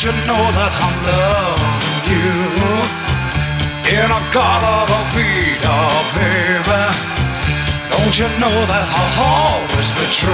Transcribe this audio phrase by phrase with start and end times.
[0.00, 2.32] Don't you know that I'm loving you?
[3.84, 5.80] In a garden of Peter,
[6.16, 6.82] baby.
[7.90, 10.32] Don't you know that I'll always be true?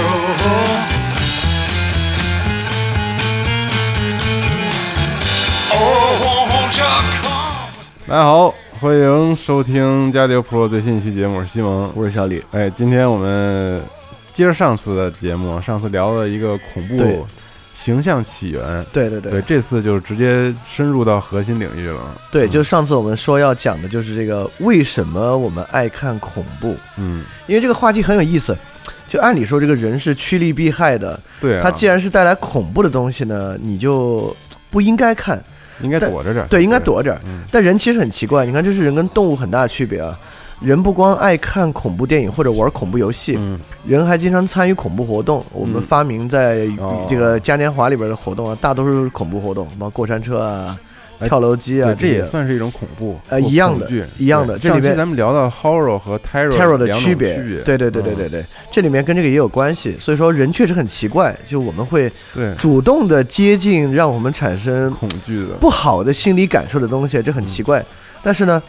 [5.73, 7.67] Oh, won't you come?
[8.07, 12.41] 大家好，欢迎收听加迪 Pro 最新一期节目，我是西蒙，我是小李。
[12.53, 13.83] 哎，今天我们
[14.31, 17.27] 接着上次的节目，上次聊了一个恐怖
[17.77, 19.33] 形象起源，对对对。
[19.33, 22.19] 对，这次就是直接深入到核心领域了。
[22.31, 28.57] 对，就上次我们说要讲的就是这个为什么我们爱看恐怖，嗯，因为这个话题很有意思。
[29.07, 34.35] 就按理说，这个人是趋利避害的，对啊，他既然是带来恐怖的东西呢，你就
[34.71, 35.41] 不应该看，
[35.81, 40.17] 应该躲着点，对，应该躲着点但人其实很奇怪，你看，这是人跟动物很大的区别啊。
[40.59, 45.45] 人不光爱看恐怖电影或者玩恐怖游戏，嗯人还经常参与恐怖活动。
[45.53, 50.75] 我们嗯发明在哦这个嘉年华里边的活动啊，大多数是恐怖活动，包括过山车啊、
[51.19, 53.87] 哎跳楼机啊对，这也算是一种恐怖，或呃一样的
[54.19, 59.95] 一样的这里边上期咱们聊到 horror 和 terror 的区别，对对对对对嗯对，这里面跟这个也有关系。
[59.99, 62.11] 所以说，人确实很奇怪，就我们会
[62.57, 67.83] 主动的接近让我们产生恐惧的，不好的心理感受的东西，这很奇怪。
[68.23, 68.61] 但是呢，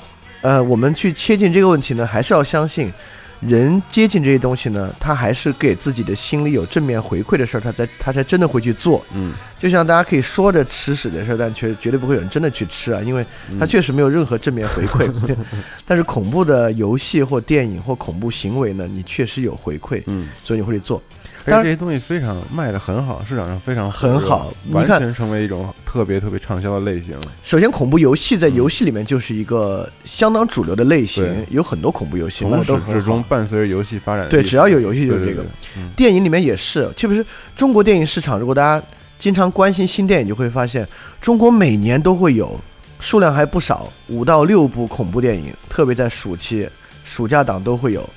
[0.42, 2.92] 呃，我们去切近这个问题呢，还是要相信，
[3.40, 9.04] 人接近这些东西呢，他还是给自己的心里有正面回馈的事儿，他才他才真的会去做。
[9.14, 13.24] 嗯，就像大家可以说着吃屎的事儿，但却绝对不会有人真的去吃啊，因为
[13.58, 15.08] 他确实没有任何正面回馈。
[15.84, 21.02] 但是恐怖的游戏或电影或恐怖行为呢，你确实有回馈，嗯，所以你会去做。
[21.44, 27.16] 而当然且这些东西非常卖的很好，市场上非常很好完全成为一种特别特别畅销的类型。
[27.42, 35.50] 首先，恐怖游戏在游戏里面就是一个相当主流的类型对，有很多恐怖游戏，卖从始终伴随着游戏发展对，只要有游戏就是这个对对对。
[35.76, 37.24] 嗯电影里面也是，特别是
[37.56, 38.84] 中国电影市场，如果大家
[39.18, 40.86] 经常关心新电影，就会发现
[41.20, 42.60] 中国每年都会有
[43.00, 46.68] 数量还不少，五到六部恐怖电影，特别在暑期、
[47.04, 48.08] 暑假档都会有。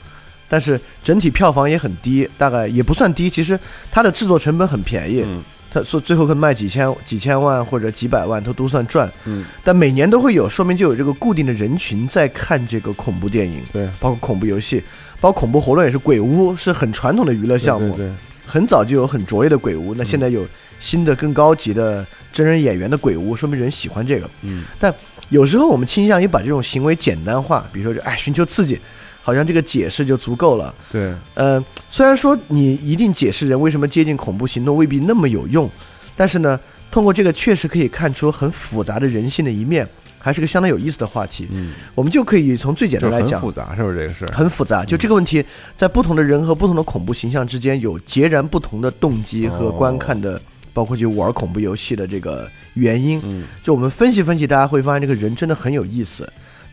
[0.51, 3.57] 但是整体票房也很低，大概也不算低，其实
[3.89, 5.41] 它的制作成本很便宜，嗯
[5.73, 9.09] 它说最后可能卖几千几千万或者几百万它都算赚。
[9.23, 14.83] 嗯，但每年都会有，说明就有这个固定的人群在看这个恐怖电影，对，包括恐怖游戏，
[15.21, 17.95] 包括恐怖活动也是鬼屋，是很传统的娱乐项目。
[17.95, 18.11] 对对
[18.45, 20.45] 很早就有很拙劣的鬼屋，那现在有
[20.81, 24.29] 新的更高级的真人演员的鬼屋，说明人喜欢这个。
[24.41, 24.93] 嗯，但
[25.29, 28.77] 有时候我们倾向于把这种行为简单化，比如说就哎寻求刺激，
[29.21, 30.73] 好像这个解释就足够了。
[30.91, 35.69] 对，呃，虽然说你一定解释人为什么接近恐怖行动未必那么有用，
[36.15, 36.59] 但是呢，
[36.89, 39.87] 通过这个确实可以看出很复杂的人性的一面，
[40.17, 41.47] 还是个相当有意思的话题。
[41.51, 44.25] 嗯，我们就可以从最简单来讲，很复杂，是不是这个事？
[44.31, 44.83] 很复杂。
[44.83, 45.43] 就这个问题，
[45.77, 50.41] 在不同的人和不同的恐怖形象之间有截然不同的动机和观看的，
[50.73, 53.21] 包括就玩恐怖游戏的这个原因。
[53.23, 56.27] 嗯，就我们分析分析，大家会发现这个人真的很有意思。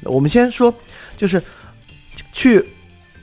[0.04, 0.72] 我们先说，
[1.16, 1.42] 就是
[2.32, 2.64] 去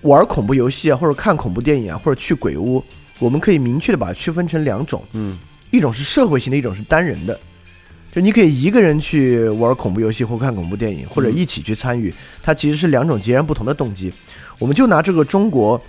[0.02, 2.84] 玩恐怖游戏啊，或者看恐怖电影啊，或者去鬼屋，
[3.20, 5.38] 我们可以明确的把它区分成两种，嗯，
[5.72, 7.40] 一种是社会性的，一种是单人的。
[8.14, 14.14] 就你可以一个人去玩恐怖游戏或看恐怖电影，或者一起去参与，它其实是两种截然不同的动机。
[14.58, 15.82] 我们就拿这个中国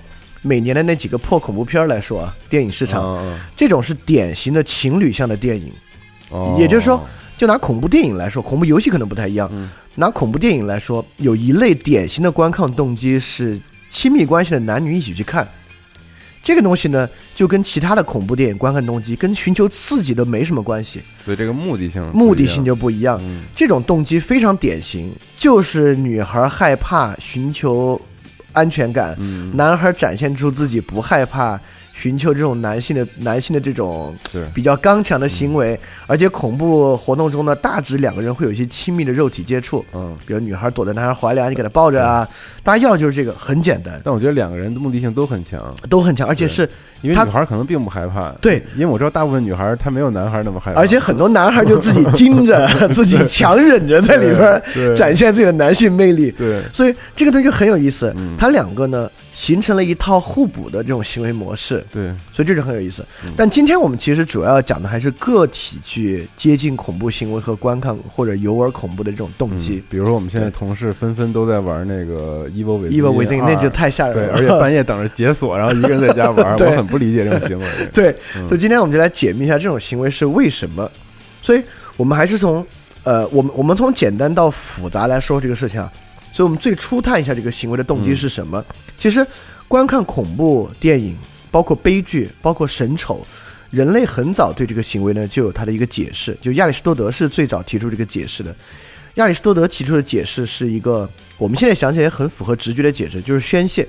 [0.43, 5.73] 每年的那几个破恐怖片儿来说啊，电影市场，哦这种是典型的情侣向的电影。
[6.31, 7.00] 哦也就是说，
[7.36, 9.48] 就拿恐怖电影来说，恐怖游戏可能不太一样。
[9.52, 9.68] 嗯
[9.98, 15.48] 拿恐怖电影来说，有一类典型的观看动机是亲密关系的男女一起去看。
[16.42, 23.18] 这个东西呢，就跟其他的恐怖电影观看动机跟寻求刺激都没什么关系，所以这个目的性目的性就不一样。
[23.22, 27.98] 嗯这种动机非常典型，就是女孩害怕，寻求
[28.52, 31.58] 安全感；嗯男孩展现出自己不害怕，
[31.98, 34.46] 寻求这种男性的男性的这种是。
[34.54, 35.78] 比较刚强的行为。
[36.06, 42.28] 而且恐怖活动中呢，大致两个人会有一些亲密的肉体接触，嗯，比如女孩躲在男孩怀里啊，你给他抱着啊，
[42.62, 46.69] 大家要就是这个，很简单，但我觉得两个人的目的性都很强，都很强，而且是
[47.02, 56.31] 因为他女孩可能并不害怕，对，因为我知道大部分女孩她没有男孩那么害怕，而且很多男孩就自己惊着， 自己强忍着在里边展现自己的男性魅力。
[56.31, 58.12] 对，所以这个东西就很有意思。
[58.16, 63.34] 嗯，它两个呢形成了一套互补的这种行为模式，对，所以这就很有意思嗯。
[63.36, 69.82] 但今天我们其实主要讲的还是个体去接近恐怖行为和观看或者游玩恐怖的这种动机嗯。
[69.90, 77.66] 比如说我们现在同事纷纷都在玩那个 Evil Within Evil Within 那就太吓人了对，了，而且半夜等着解锁，然后一个人在家玩，我 很不理解这种行为。
[77.92, 80.90] 对，嗯所以今天我们就来解密一下这种行为是为什么。
[81.42, 81.62] 所以
[81.98, 82.66] 我们还是从
[83.04, 85.92] 呃，我们我们从简单到复杂来说这个事情啊。
[86.36, 88.62] 所以我们最初探一下这个行为的动机是什么？
[88.98, 89.26] 其实
[89.66, 91.16] 观看恐怖电影，
[91.50, 93.26] 包括悲剧，包括神丑，
[93.70, 96.36] 人类很早对这个行为呢就有它的一个解释。
[96.42, 98.54] 就亚里士多德是最早提出这个解释的。
[99.14, 103.88] 亚里士多德提出的解释是一个我们现在想起来很符合直觉的解释，就是宣泄。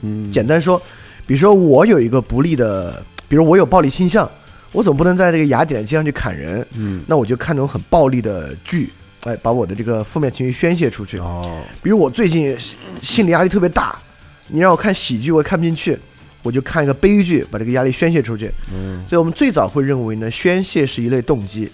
[0.00, 0.82] 嗯，简单说，
[1.28, 4.28] 比如说我有一个不利的，比如我有暴力倾向，
[4.72, 8.92] 我总不能在这个雅典的街上去砍人，嗯，那我就看那种很暴力的剧，
[9.24, 11.18] 哎，把我的这个负面情绪宣泄出去。
[11.18, 12.56] 哦，比如我最近
[13.00, 13.98] 心理压力特别大，
[14.48, 15.98] 你让我看喜剧，我也看不进去，
[16.42, 18.50] 我就看一个悲剧，把这个压力宣泄出去。
[18.72, 21.70] 嗯，所以我们最早会认为呢，宣泄是一类动机，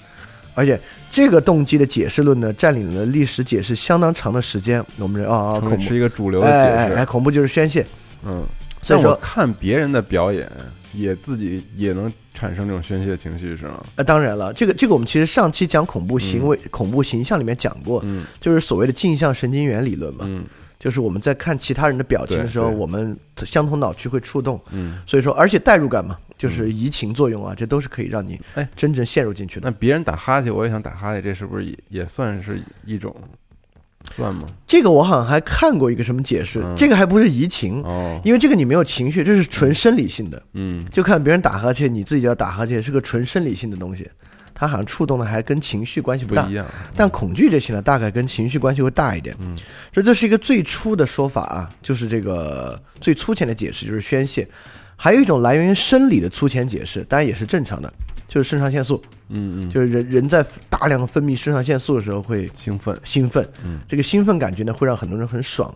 [0.54, 0.80] 而且
[1.10, 4.84] 这个动机的解释论呢，占领了历史解释相当长的时间。
[4.96, 6.94] 我们认为啊啊，恐怖是一个主流的哎解释。
[6.94, 7.84] 哎哎，恐怖就是宣泄。
[8.24, 8.44] 嗯，
[8.82, 10.50] 所以说看别人的表演，
[10.92, 13.82] 也自己也能产生这种宣泄情绪，是吗？
[13.96, 18.24] 呃，当然了，这个这个我们其实上期讲恐怖行为、恐怖形象里面讲过，嗯。
[18.40, 20.44] 就是所谓的镜像神经元理论嘛，嗯。
[20.78, 24.98] 就是我们在看其他人的表情的时候，我们相同脑区会触动，嗯。
[25.06, 28.66] 所以说，而且代入感嘛，就是移情作用啊，这都是可以让你哎。
[28.74, 29.70] 真正陷入进去的。
[29.70, 33.14] 那别人打哈欠，我也想打哈欠，这是不是也也算是一种
[34.08, 34.48] 算吗？
[34.66, 44.10] 这个我好像还看过一个什么解释，嗯这个还不是移情，哦，因为这个你没有情绪，这是纯生理性的，嗯就看别人打哈欠，你自己要打哈欠，是个纯生理性的东西，
[44.54, 46.54] 它好像触动的还跟情绪关系不大不一。
[46.54, 46.66] 样。
[46.96, 49.36] 但恐惧这些呢，大概跟情绪关系会大一点。
[49.40, 49.56] 嗯，
[49.92, 54.48] 所以这是一个最初的说法啊，就是这个最粗浅的解释就是宣泄。
[54.96, 57.90] 还有一种来源于生理的粗浅解释，当然也是正常的，
[58.30, 62.96] 就是肾上腺素，嗯嗯，就是人人在大量分泌肾上腺素的时候会兴奋。
[63.02, 63.80] 兴奋，嗯。
[63.88, 65.74] 这个兴奋感觉呢会让很多人很爽。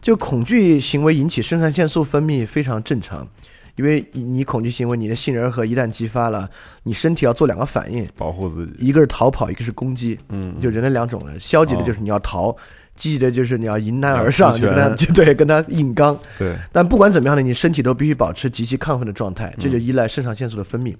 [0.00, 3.28] 就恐惧行为引起肾上腺素分泌非常正常，
[3.76, 6.48] 因为你你恐惧行为，你的杏仁核一旦激发了，
[6.84, 8.72] 你身体要做两个反应，保护自己。
[8.78, 12.50] 一个是逃跑，一个是攻击，嗯，就人的两种人，消极的就是你要逃，
[12.96, 16.18] 积极的就是你要迎难而上，你跟他就对跟他硬刚。
[16.38, 20.96] 对，但不管怎么样呢，你身体都必须保持极其亢奋的状态，这就依赖肾上腺素的分泌。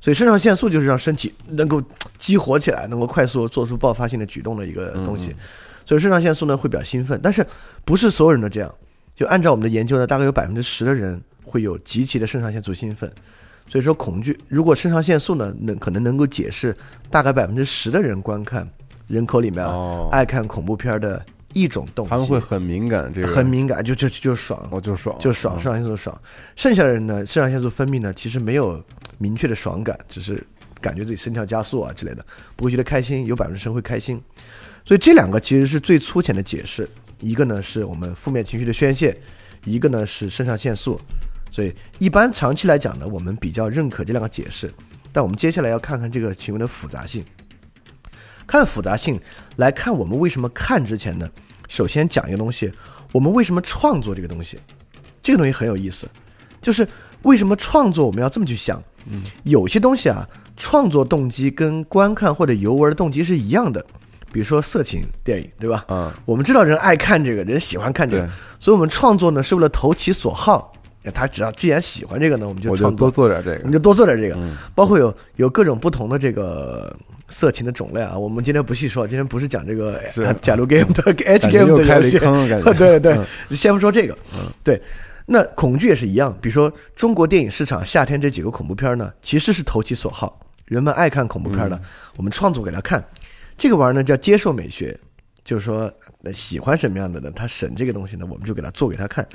[0.00, 1.82] 所以肾上腺素就是让身体能够
[2.16, 5.34] 激活起来，能够快速做出爆发性的举动的一个东西。
[5.84, 7.44] 所以肾上腺素呢会比较兴奋，但是
[7.84, 8.74] 不是所有人都这样。
[9.14, 13.10] 就按照我们的研究呢，大概有百分之十的人会有极其的肾上腺素兴奋。
[13.68, 16.76] 所以说恐惧，如果肾上腺素呢能可能能够解释
[17.10, 18.66] 大概百分之十的人观看
[19.08, 21.24] 人口里面啊、哦爱看恐怖片的
[21.54, 24.68] 一种动机，他们会很敏感，这个很敏感，就就就爽。
[24.70, 26.22] 我就爽，就爽，嗯肾上腺素爽。
[26.56, 28.82] 剩下的人呢，肾上腺素分泌呢，其实没有
[29.18, 30.46] 明确的爽感，只是
[30.80, 32.24] 感觉自己心跳加速啊之类的，
[32.54, 34.20] 不会觉得开心，有百分之十会开心。
[34.84, 36.88] 所以这两个其实是最粗浅的解释，
[37.20, 39.18] 一个呢是我们负面情绪的宣泄，
[39.64, 41.00] 一个呢是肾上腺素。
[41.50, 44.72] 所以一般长期来讲呢，我们比较认可这两个解释。
[45.10, 47.24] 但我们接下来要看看这个行为的复杂性。
[48.48, 49.20] 看复杂性
[49.56, 51.28] 来看，我们为什么看之前呢？
[51.68, 52.72] 首先讲一个东西，
[53.12, 54.58] 我们为什么创作这个东西？
[55.22, 56.08] 这个东西很有意思，
[56.62, 56.88] 就是
[57.22, 58.82] 为什么创作我们要这么去想？
[59.04, 60.26] 嗯，有些东西啊，
[60.56, 63.84] 创作动机跟观看或者游玩的动机是一样的，
[64.32, 65.84] 比如说色情电影，对吧？
[65.88, 70.72] 嗯，我们知道人爱看这个，人喜欢看这个对，所以我们创作呢是为了投其所好。
[71.10, 73.66] 他只要既然喜欢这个呢，我们就我就创作多做点这个。
[73.66, 76.94] 你就多做点这个，嗯包括有有各种不同的这个
[77.28, 78.18] 色情的种类啊。
[78.18, 83.14] 我们今天不细说，今天不是讲这个是呃假如 game 的 H 感觉 game 又开了一的游戏，坑感觉 对对
[83.48, 84.16] 嗯，先不说这个，
[84.62, 84.80] 对。
[85.30, 91.78] 那恐惧也是一样，比如说中国电影市场夏天这几个恐怖片呢，其实是投其所好，人们爱看恐怖片的，
[92.16, 93.04] 我们创作给他看。
[93.58, 94.98] 这个玩意儿呢叫接受美学，
[95.44, 99.28] 就是说呃喜欢什么样的呢，他审这个东西呢，我们就给他做给他看。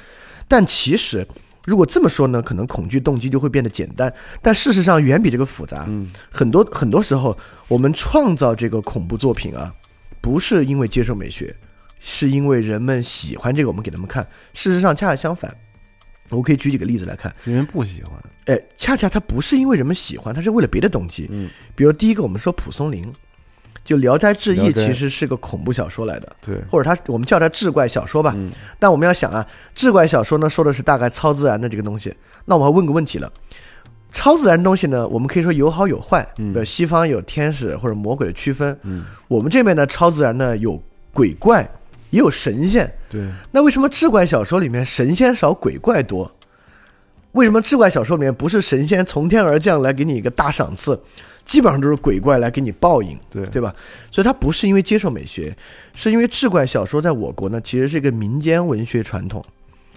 [0.48, 1.24] 但其实
[1.65, 5.86] 如果这么说呢，可能恐惧动机就会变得简单，但事实上远比这个复杂。
[5.88, 9.74] 嗯，很多很多时候，我们创造这个恐怖作品啊，
[10.20, 11.55] 不是因为接受美学，
[12.00, 14.27] 是因为人们喜欢这个，我们给他们看。
[14.53, 15.55] 事实上，恰恰相反。
[16.29, 18.12] 我可以举几个例子来看，人们不喜欢。
[18.46, 21.27] 哎，恰恰它不是因为人们喜欢，它是为了别的动机。
[21.32, 23.13] 嗯，比如第一个，我们说蒲松龄，
[23.84, 28.34] 就《聊斋志异其实是个恐怖小说来的，对，或者它我们叫它志怪小说吧。
[28.36, 33.32] 嗯但我们要想啊，志怪小说呢说的是大概超自然的这个东西，那我们要问个问题了。
[34.12, 41.68] 超自然东西呢，我们可以说有好有坏，嗯比如西方有天使或者魔鬼的区分，嗯，我们这边呢超自然呢有鬼怪，
[42.12, 42.90] 也有神仙。
[43.10, 46.32] 对，那为什么志怪小说里面神仙少鬼怪多？
[47.32, 51.00] 为什么志怪小说里面不是神仙从天而降来给你一个大赏赐，
[51.45, 53.45] 基本上都是鬼怪来给你报应，对。
[53.47, 53.73] 对吧？
[54.12, 55.55] 所以它不是因为接受美学，
[55.93, 59.43] 是因为志怪小说在我国呢其实是一个民间文学传统，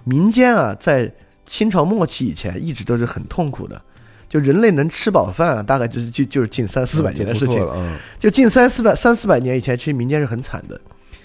[0.04, 1.10] 民间啊在
[1.46, 3.80] 清朝末期以前一直都是很痛苦的。
[4.28, 7.64] 就人类能吃饱饭啊，大概就是就就是近三四百年的事情。
[8.18, 10.78] 就近三四百三四百年以前，其实民间是很惨的，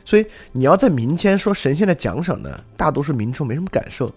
[0.06, 4.14] 所以你要在民间说神仙的奖赏呢，大多数民众没什么感受，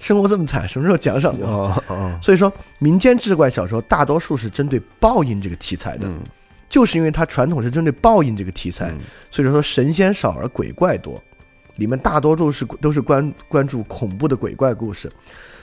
[0.00, 1.46] 生活这么惨，什么时候奖赏过？
[1.46, 6.18] 哦哦，所以说，民间志怪小说大多数是针对报应这个题材的，嗯，
[6.70, 8.98] 就是因为它传统是针对报应这个题材，嗯
[9.30, 11.22] 所以说神仙少而鬼怪多，
[11.76, 15.12] 里面大多都是都是关关注恐怖的鬼怪故事。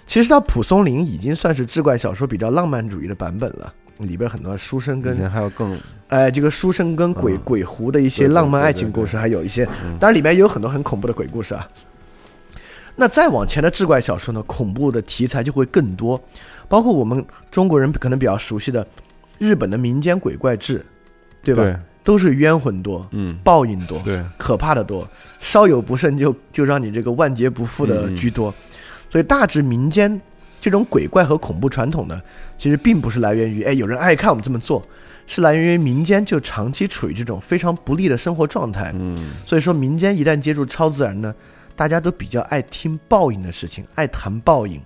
[0.06, 5.78] 其实到蒲松龄已经算是志怪小说比较浪漫主义的版本了，里边很多书生跟还有更
[6.10, 11.68] 哎，这个书生跟鬼、嗯鬼狐的一些浪漫爱情故事，还有一些，嗯当然里面也有很多很恐怖的鬼故事啊。
[13.00, 16.20] 那再往前的志怪小说呢，恐怖的题材就会更多，
[16.68, 18.86] 包括我们中国人可能比较熟悉的
[19.38, 20.84] 日本的民间鬼怪志，
[21.44, 21.62] 对吧？
[21.62, 25.08] 对，都是冤魂多，嗯，报应多，对，可怕的多，
[25.40, 28.52] 稍有不慎就就让你这个万劫不复的嗯居多。
[29.12, 30.20] 所以大致民间
[30.60, 32.20] 这种鬼怪和恐怖传统呢，
[32.58, 34.84] 其实并不是来源于哎有人爱看我们这么做，
[35.28, 38.92] 是来源于民间就长期处于这种非常不利的生活状态。
[38.98, 41.34] 嗯，所以说民间一旦接触超自然呢，
[41.78, 44.82] 大家都比较爱听报应的事情，爱谈报应。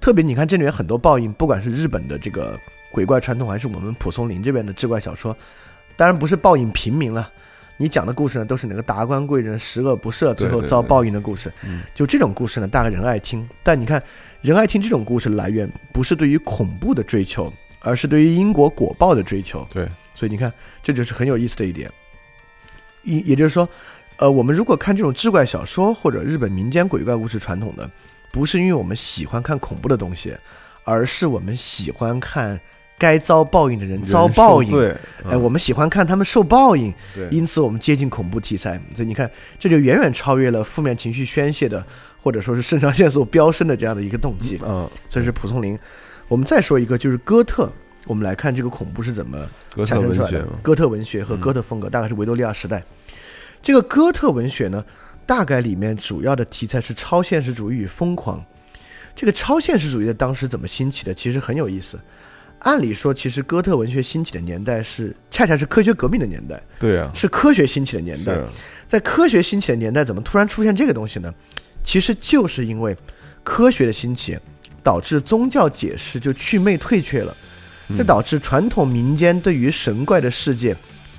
[0.00, 2.58] 特别你看这里面很多报应，不管是日本的这个
[2.90, 5.36] 鬼怪传统，还是我们蒲松龄这边的志怪小说，
[5.94, 7.30] 当然不是报应平民了。
[7.76, 11.52] 你讲的故事呢，都是哪个达官贵人十恶不赦，最后遭报应的故事。
[11.64, 13.46] 嗯就这种故事呢，大概人爱听。
[13.62, 14.02] 但你看，
[14.40, 19.66] 人爱听这种故事来源不是对于恐怖的追求，而是对于因果果报的追求。
[19.70, 21.90] 对，所以你看，这就是很有意思的一点。
[23.02, 23.66] 也也就是说，
[24.20, 27.90] 呃，我们如果看这种志怪小说或者日本民间鬼怪故事传统的，
[28.30, 30.36] 不是因为我们喜欢看恐怖的东西，
[30.84, 32.60] 而是我们喜欢看
[32.98, 34.70] 该遭报应的人遭报应。
[34.70, 34.94] 对，
[35.26, 38.78] 哎，我们喜欢看他们受报应，对，因此我们接近恐怖题材。
[38.94, 41.82] 所以你看，这就远远超越了负面情绪宣泄的，
[42.20, 44.60] 或者说是肾上腺素飙升的这样的一个动机。
[44.62, 45.78] 嗯，这是蒲松龄。
[46.28, 47.72] 我们再说一个，就是哥特。
[48.06, 49.38] 我们来看这个恐怖是怎么
[49.86, 52.82] 产生出来的哥特文学和哥特风格，大概是维多利亚时代。
[53.62, 54.84] 这个哥特文学呢，
[55.26, 58.44] 大概里面主要的题材是超现实主义与疯狂。
[59.14, 61.12] 这个超现实主义的当时怎么兴起的？
[61.12, 61.98] 其实很有意思。
[62.60, 68.34] 按理说，其实哥特文学兴起的年代是恰恰是科学革命的年代，对啊，是科学兴起的年代。
[68.34, 68.46] 是，
[68.86, 71.32] 在科学兴起的年代，怎么突然出现这个东西呢？
[71.82, 72.94] 其实就是因为
[73.42, 74.38] 科学的兴起，
[74.82, 77.34] 导致宗教解释就祛魅退却了，
[77.96, 80.76] 这导致传统民间对于神怪的世界，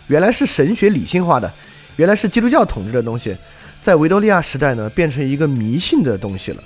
[0.07, 1.51] 原来是神学理性化的，
[2.01, 3.38] 原来是基督教统治的东西，
[3.79, 6.63] 在维多利亚时代呢，变成一个迷信的东西了。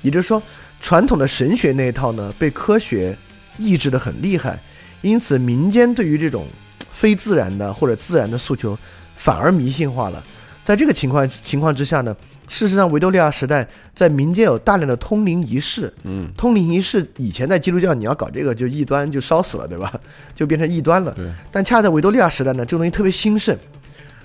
[0.00, 0.42] 也就是说，
[0.80, 3.14] 传统的神学那一套呢，被科学
[3.58, 4.58] 抑制的很厉害，
[5.02, 6.46] 因此民间对于这种
[6.90, 8.74] 非自然的或者自然的诉求，
[9.14, 10.24] 反而迷信化了。
[10.64, 12.16] 在这个情况情况之下呢，
[12.48, 19.92] 事实上维多利亚时代在民间有大量的通灵仪式，嗯，通灵仪式以前在基督教你要搞这个就异端就烧死了，对吧？
[20.34, 21.12] 就变成异端了。
[21.12, 23.54] 对，但恰在维多利亚时代呢，这个东西特别兴盛。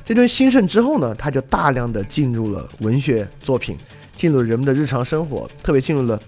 [0.05, 3.75] 这东西兴盛之后呢，他就大量的进入了文学作品，
[4.15, 6.21] 进入人们的日常生活，特别进入了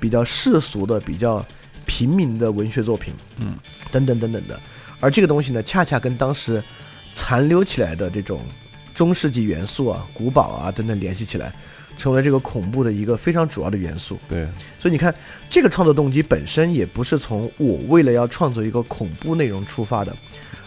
[0.00, 1.44] 比较世俗的、比较
[1.86, 3.56] 平民的文学作品，嗯，
[3.92, 4.58] 等等等等的。
[4.98, 6.60] 而这个东西呢，恰恰跟当时
[7.12, 8.40] 残留起来的这种
[8.94, 11.54] 中世纪元素啊、古堡啊等等联系起来，
[11.96, 14.18] 成为这个恐怖的一个非常主要的元素。
[14.28, 14.44] 对，
[14.78, 15.14] 所以你看，
[15.48, 20.14] 这个创作动机本身也不是从我为了要创作一个恐怖内容出发的，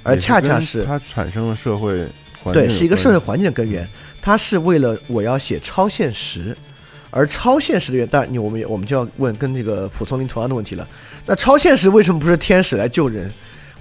[0.01, 2.08] 而恰恰是它产生了社会
[2.51, 3.88] 对，是一个社会环境的根源。
[4.21, 6.55] 它是为了我要写超现实，
[7.09, 10.88] 而超现实的原，当然你我们我们就要问跟那个蒲松龄同样的问题了。
[11.25, 13.31] 那超现实为什么不是天使来救人？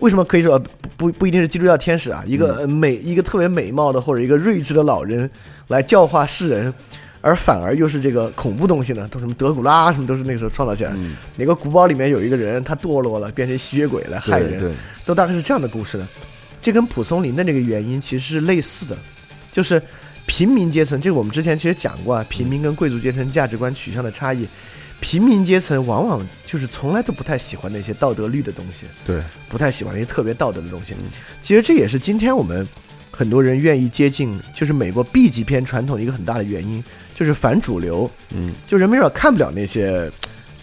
[0.00, 2.24] 为什么可以说呃不不不一定是基督教天使啊？
[2.26, 5.30] 一个呃美一个特别美貌的或者一个睿智的老人
[5.68, 6.74] 来教化世人，
[7.20, 10.90] 而反而又是这个恐怖东西呢，都什么德古拉什么都是那个时候创造起来。
[10.96, 14.74] 嗯哪个古堡里面有一个人，他堕落了，变成吸血鬼来害人，
[15.06, 16.08] 都大概是这样的故事的。
[16.62, 18.96] 这跟蒲松龄的那个原因其实是类似的，
[19.50, 19.82] 就是
[20.24, 24.46] 平民阶层，这个我们之前其实讲过啊，平民跟贵族阶层价值观取向的差异。
[25.00, 30.94] 平民阶层往往就是从来都不太喜欢那些道德律的东西，对，不太喜欢那些特别道德的东西。
[31.42, 32.64] 其实这也是今天我们
[33.10, 36.82] 很多人愿意接近，就是美国 B 级片传统的一个很大的原因，
[37.16, 38.08] 就是反主流。
[38.30, 40.08] 嗯，就人们有点看不了那些，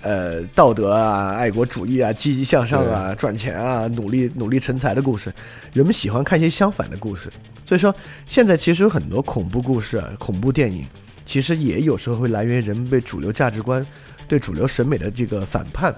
[0.02, 5.34] 呃，道德啊、爱国主义啊、积极向上啊、赚钱啊、努力努力成才的故事，
[5.74, 7.30] 人们喜欢看一些相反的故事。
[7.66, 7.94] 所以说，
[8.26, 10.88] 现在其实有很多恐怖故事、啊、恐怖电影，
[11.26, 13.86] 其实也有时候会来源于人们被主流价值观、
[14.28, 15.94] 对主流审美的这个反叛。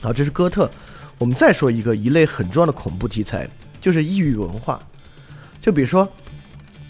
[0.00, 0.70] 好，这是哥特。
[1.18, 3.48] 我们再说一个一类很重要的恐怖题材，
[3.80, 4.80] 就是异域文化。
[5.60, 6.10] 就比如说，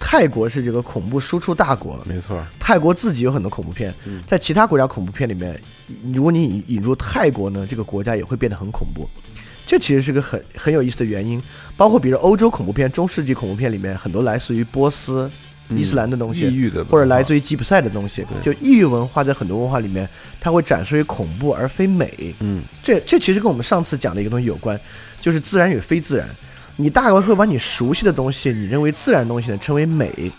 [0.01, 3.93] 泰国是这个恐怖输出大国，没错，泰国自己有很多恐怖片，
[4.27, 5.61] 在其他国家恐怖片里面，
[6.15, 9.09] 如果你引引入泰国呢，这个国家也会变得很恐怖。
[9.67, 11.43] 这其实是个很很有意思的原因，
[11.77, 15.31] 包括比如欧洲恐怖片、中世纪恐怖片里面很多来自于波斯、
[15.69, 18.25] 伊斯兰的东西，异域的或者来自于吉普赛的东西。
[18.41, 20.09] 就异域文化在很多文化里面，
[20.41, 22.35] 它会展示于恐怖而非美。
[22.41, 24.81] 嗯，这这其实跟我们上次讲的一个东西有关，
[25.21, 26.27] 就是自然与非自然。
[26.81, 30.31] 你大概会把你熟悉的东西，你认为自然的东西呢称为美，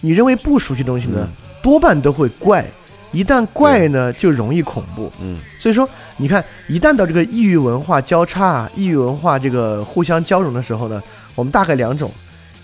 [0.00, 1.28] 你认为不熟悉的东西呢，
[1.60, 2.64] 多半都会怪。
[3.10, 5.12] 一旦怪呢，就容易恐怖。
[5.20, 5.86] 嗯，所以说，
[6.16, 11.02] 你看，一旦到这个异域文化交叉、异域文化这个互相交融的时候呢，
[11.34, 12.10] 我们大概两种，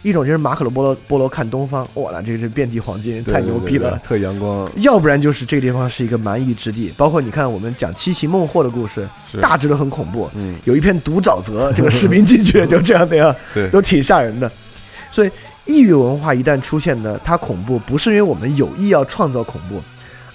[0.02, 4.70] 一种就是马可波罗波罗看东方，哇，那这个是遍地黄金，太牛逼了，特阳光。
[4.76, 9.08] 要不然就是这个地方是一个蛮夷之地，包括你看我们讲七奇孟获的故事，
[9.40, 10.30] 大致都很恐怖。
[10.36, 14.50] 嗯，有一片毒沼泽，这个士兵 进去就这样的呀，对都挺吓人的。
[15.10, 15.30] 所以
[15.66, 19.82] 异域文化一旦出现呢，它恐怖不是因为我们有意要创造恐怖，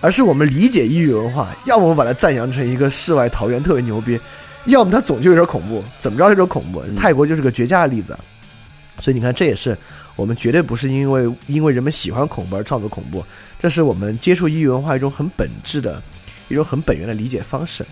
[0.02, 4.20] 而是我们理解异域文化，要么我们把它赞扬成一个世外桃源特别牛逼，
[4.66, 6.84] 要么它总就有点恐怖，怎么着有点恐怖。
[6.98, 8.14] 泰国就是个绝佳的例子。
[9.00, 9.78] 所以你看，这也是
[10.16, 13.26] 我们绝对不是因为因为人们喜欢恐怖而创作恐怖，
[13.60, 16.02] 这是我们接触异域文化一种很本质的
[16.48, 17.86] 一种很本源的理解方式。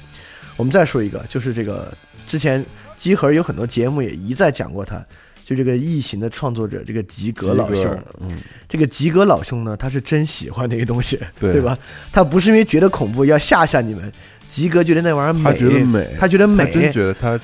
[0.57, 1.91] 我们再说一个，就是这个
[2.27, 2.63] 之前
[2.97, 5.03] 集合有很多节目也一再讲过他，
[5.43, 8.37] 就这个异形的创作者这个吉格老兄，嗯，
[8.69, 11.75] 这个吉格老兄呢，他是真喜欢那个东西，对吧？
[12.11, 14.11] 他不是因为觉得恐怖要吓吓你们，
[14.47, 17.39] 吉格觉得那玩意儿美，他觉得美，他觉得美，他真觉得他，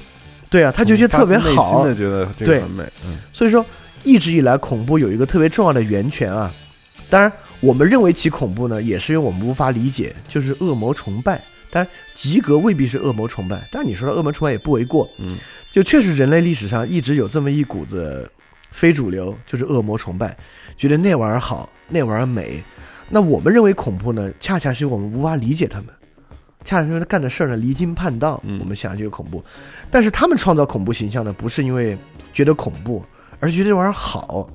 [0.50, 3.66] 对啊，他就觉得特别好，的觉得这个很美，嗯，所以说
[4.04, 6.54] 一直以来恐怖有一个特别重要的源泉啊，
[7.10, 11.44] 当然我们认为其恐怖呢，也是因为我们无法理解，就是恶魔崇拜。
[11.70, 15.08] 当然，及格未必是恶魔崇拜，但你说的恶魔崇拜也不为过。
[15.18, 15.38] 嗯，
[15.70, 18.32] 就确实人类历史上一直有这么一股子
[18.72, 20.36] 非主流，就是恶魔崇拜，
[20.78, 22.64] 觉得那玩意儿好，那玩意儿美。
[23.10, 25.88] 那我们认为恐怖呢，恰恰是我们无法理解他们，
[26.68, 29.42] 恰恰是因为他干的事儿呢离经叛道，嗯我们想就恐怖。
[29.90, 31.98] 但是他们创造恐怖形象呢，不是因为
[32.34, 33.02] 觉得恐怖，
[33.40, 34.50] 而是觉得这玩意儿好。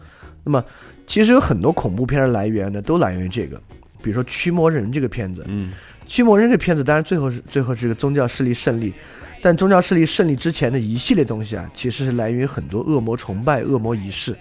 [0.44, 0.62] 那么，
[1.06, 3.56] 其实有很多恐怖片的来源呢，都来源于这个，
[4.02, 5.72] 比如说《驱魔人》这个片子，嗯，
[6.06, 8.92] 《驱魔人》这个片子当然最后是最后是个宗教势力胜利，
[9.40, 14.36] 但宗教势力胜利之前的一系列东西啊，其实是来源于很多恶魔崇拜、恶魔仪式。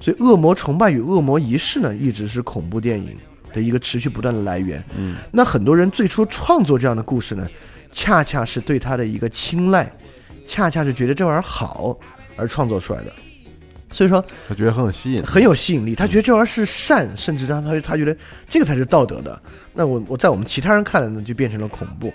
[0.00, 3.14] 所以，恶魔崇拜与恶魔仪式呢，一直是恐怖电影
[3.52, 4.82] 的一个持续不断的来源。
[4.96, 7.46] 嗯，那很多人最初创作这样的故事呢，
[7.90, 9.90] 恰恰是对他的一个青睐，
[10.46, 11.98] 恰恰是觉得这玩意儿好
[12.36, 13.12] 而创作出来的。
[13.94, 15.94] 所以说，他觉得很有吸引，很有吸引力。
[15.94, 18.16] 他觉得这玩意儿是善，甚至让他他觉得
[18.48, 19.38] 这个才是道德的。
[19.74, 22.10] 那我我在我们其他人看来呢，就变成了恐怖。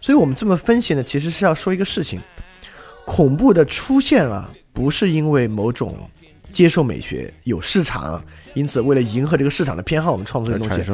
[0.00, 2.18] 所以我们这么分析呢，其实是要说一个事情：
[3.04, 5.94] 恐怖的出现啊，不是因为某种
[6.52, 8.22] 接受美学有市场，
[8.54, 10.84] 因此为了迎合这个市场的偏好，我们创作这个东西。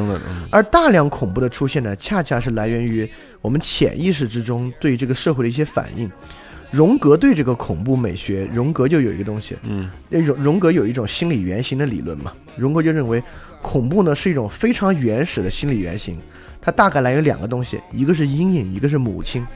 [0.51, 3.09] 而大量恐怖的出现呢，恰恰是来源于
[3.40, 6.11] 我们潜意识之中对这个社会的一些反应。
[6.73, 13.23] 荣格对这个恐怖美学，荣格就有一个东西，嗯，荣荣格有一种心理原型的理论嘛，荣格就认为
[13.62, 16.19] 恐怖呢是一种非常原始的心理原型，
[16.61, 19.47] 它大概来源于两个东西，一个是阴影，一个是母亲。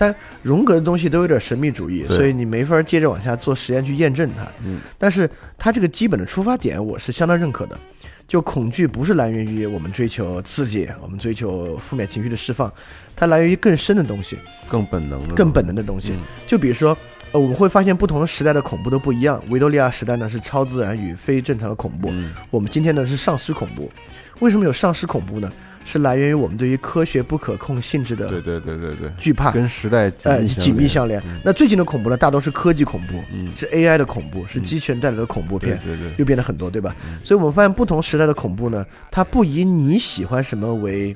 [0.00, 4.48] 但荣格的东西都有点神秘主义，所以你没法接着往下做实验去验证它。
[4.64, 7.78] 嗯，但是它这个基本的出发点，我是相当认可的。
[8.26, 12.72] 就恐惧不是来源于我们追求刺激，我们追求负面情绪的释放，
[13.14, 14.38] 它来源于更深的东西，
[14.70, 16.12] 更本能的，更本能的东西。
[16.12, 16.96] 嗯就比如说，
[17.32, 19.42] 呃，我们会发现不同的时代的恐怖都不一样。
[19.50, 23.90] 维多利亚时代呢是超自然与非正常的恐怖，嗯我们今天呢是丧尸恐怖。
[24.38, 25.52] 为什么有丧尸恐怖呢？
[25.84, 31.22] 是来源于我们对于科学不可控性质的对对对对对，惧怕，跟时代紧呃密紧密相连。
[31.44, 33.50] 那最近的恐怖呢，大多是科技恐怖，嗯。
[33.56, 36.94] 是 AI 的恐怖，是机器人带来的恐怖片，对对对，又变得很多，对吧？
[37.24, 41.14] 所以我们发现不同时代的恐怖呢，它不以你喜欢什么为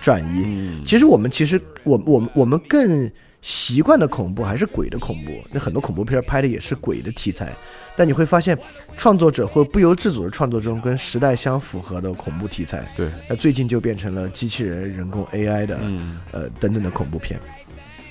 [0.00, 0.42] 转移。
[0.46, 3.10] 嗯，其实我们其实我我们我们更
[3.42, 5.32] 习惯的恐怖还是鬼的恐怖。
[5.52, 7.52] 那很多恐怖片拍的也是鬼的题材，
[7.96, 8.56] 但你会发现
[8.96, 16.20] 创作者或不由自主的创作中跟时代相符合的恐怖题材，对，那最近就变成了机器人、人工 AI 的、嗯。
[16.32, 17.40] 呃等等的恐怖片。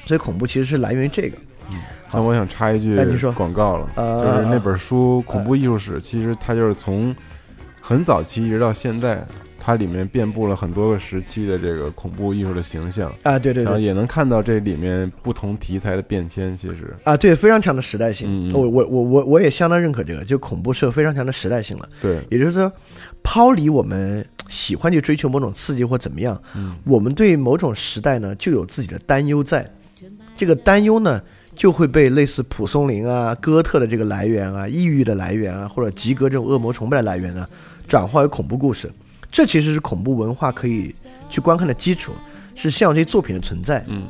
[0.05, 1.37] 所以恐怖其实是来源于这个。
[1.71, 1.79] 嗯
[2.11, 7.13] 那我想插一句哎你说广告了，呃就是那本书《恐怖艺术史》，其实它就是从
[7.81, 9.21] 很早期一直到现在，
[9.65, 16.55] 它里面遍布了很多个时期的这个恐怖艺术的形象，啊，对对对，然后也能看到这里面不同题材的变迁。
[16.55, 18.53] 其实，啊，对，非常强的时代性。
[18.53, 21.89] 我我我我我也相当认可这个，就恐怖是有非常强的时代性了。
[21.99, 22.71] 对，也就是说，
[23.23, 29.67] 抛离我们喜欢去追求某种刺激或怎么样，嗯我们对某种时代呢就有自己的担忧在，
[30.37, 31.19] 这个担忧呢
[31.55, 37.47] 就会被类似蒲松龄啊、哥特的这个来源啊、抑郁的来源啊，或者吉格这种恶魔崇拜的来源呢，
[37.87, 38.91] 转化为恐怖故事。
[39.35, 40.95] 这其实是恐怖文化可以
[41.29, 42.13] 去观看的基础，
[42.55, 43.83] 是像这些作品的存在。
[43.89, 44.03] 嗯，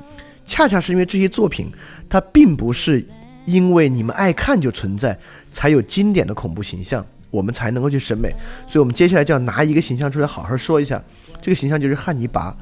[0.46, 1.72] 恰恰是因为这些作品，
[2.08, 3.04] 它并不是
[3.46, 5.18] 因为你们爱看就存在，
[5.52, 8.30] 才有经典的恐怖形象，我们才能够去审美。
[8.68, 11.04] 所以，我们接下来就要拿一个形象出来好好说一下。
[11.42, 12.56] 这个形象就是汉尼拔，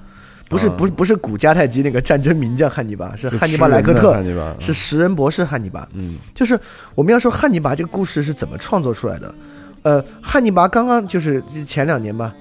[0.48, 5.86] 不是啊不是不是古迦太基那个战争名将汉尼拔，是是汉尼拔莱克特，汉尼拔是食人博士汉尼拔。
[5.92, 6.58] 嗯就是
[6.96, 9.36] 我们要说汉尼拔这个故事是怎么创作出来的。
[9.82, 12.34] 呃，汉尼拔刚刚就是前两年吧，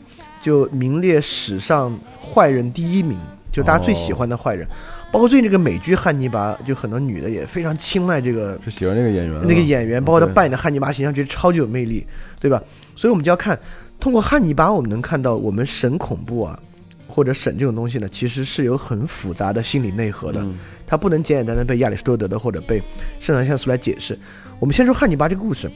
[0.42, 3.16] 就名列史上坏人第一名，
[3.50, 4.68] 就大家最喜欢的坏人。
[5.12, 12.06] 包括最近这个美剧《汉尼拔》，就很多女的也非常青睐这个就喜欢这个演员啊，那个演员，包括他扮演的汉尼拔形象，觉得超级有魅力，
[12.40, 12.62] 对吧？
[12.96, 13.58] 所以我们就要看，
[14.00, 16.58] 通过汉尼拔，我们能看到我们审恐怖啊，
[17.06, 22.82] 或者审这种东西呢，其实是有很复杂的心理内核的，嗯它不能简简单单被亚里士多德的或者被
[23.20, 24.18] 圣兰像素来解释。
[24.58, 25.70] 我们先说汉尼拔这个故事，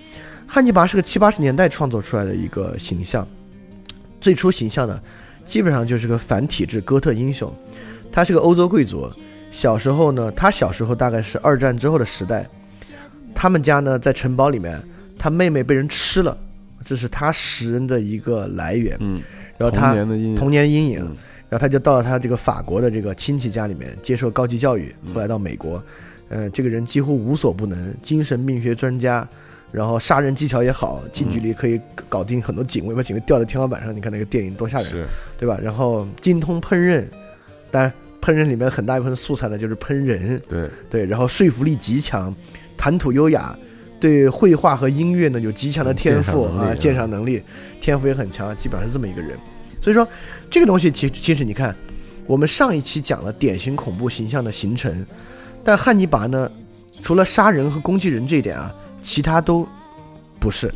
[0.47, 3.27] 汉尼拔是个七八十年代创作出来的一个形象，
[4.27, 5.01] 最初形象呢，
[5.45, 7.49] 基本上就是个反体制哥特英雄，
[8.11, 9.09] 他是个欧洲贵族，
[9.53, 12.45] 小时候呢，他小时候大概是二战之后的时代，
[13.33, 14.83] 他们家呢在城堡里面，
[15.17, 16.37] 他妹妹被人吃了，
[16.85, 18.97] 这是他食人的一个来源。
[18.99, 19.23] 嗯，
[19.59, 19.93] 然后他
[20.37, 20.99] 童年的阴影
[21.49, 25.81] 然后他就到了他这个法国的这个亲戚家里面接受高级教育，嗯后来到美国，
[26.31, 29.29] 呃，这个人几乎无所不能，精神病学专家，
[29.73, 35.07] 然后杀人技巧也好，近距离可以搞定很多警卫，把警卫吊在天花板上，你看那个电影多吓人，
[35.39, 35.59] 对吧？
[35.63, 37.05] 然后精通烹饪，
[37.71, 42.35] 当然烹饪里面很大一部分素材呢就是烹人，对对，然后说服力极强，
[42.77, 43.57] 谈吐优雅，
[44.01, 47.43] 对绘画和音乐呢有极强的天赋啊，嗯鉴赏能力嗯鉴赏能力，
[47.81, 49.37] 天赋也很强，基本上是这么一个人。
[49.81, 50.07] 所以说，
[50.51, 51.75] 这个东西其其实你看，
[52.27, 55.07] 我们上一期讲了典型恐怖形象的形成，
[55.63, 56.51] 但汉尼拔呢，
[57.03, 58.75] 除了杀人和攻击人这一点啊，
[59.07, 59.65] 其他都
[60.41, 60.67] 不是。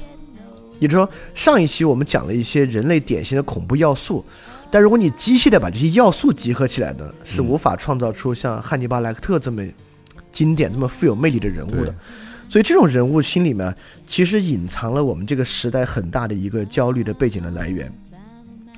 [0.79, 4.25] 也就是说，上一期我们讲了一些人类典型的恐怖要素，
[4.71, 9.63] 但如果你机械的把这些要素集合起来呢，是嗯无法创造出像汉尼拔·莱克特这么
[10.33, 11.93] 经典、这么富有魅力的人物的。
[12.49, 17.93] 所以这种人物心里面其实隐藏了我们这个时代很大的一个焦虑的背景的来源，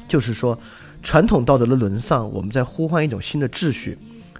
[0.08, 0.58] 就是说
[1.02, 3.98] 传统道德的沦丧，我们在呼唤一种新的秩序。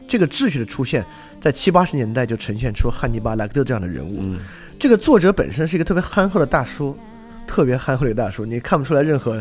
[0.09, 1.05] 这个秩序的出现，
[1.41, 4.17] 在七八十年代就呈现出汉尼拔·莱克特这样的人物。
[4.21, 4.41] 嗯
[4.83, 6.99] 这个作者本身是一个特别憨厚的大叔，
[7.47, 9.41] 特别憨厚的大叔，你看不出来任何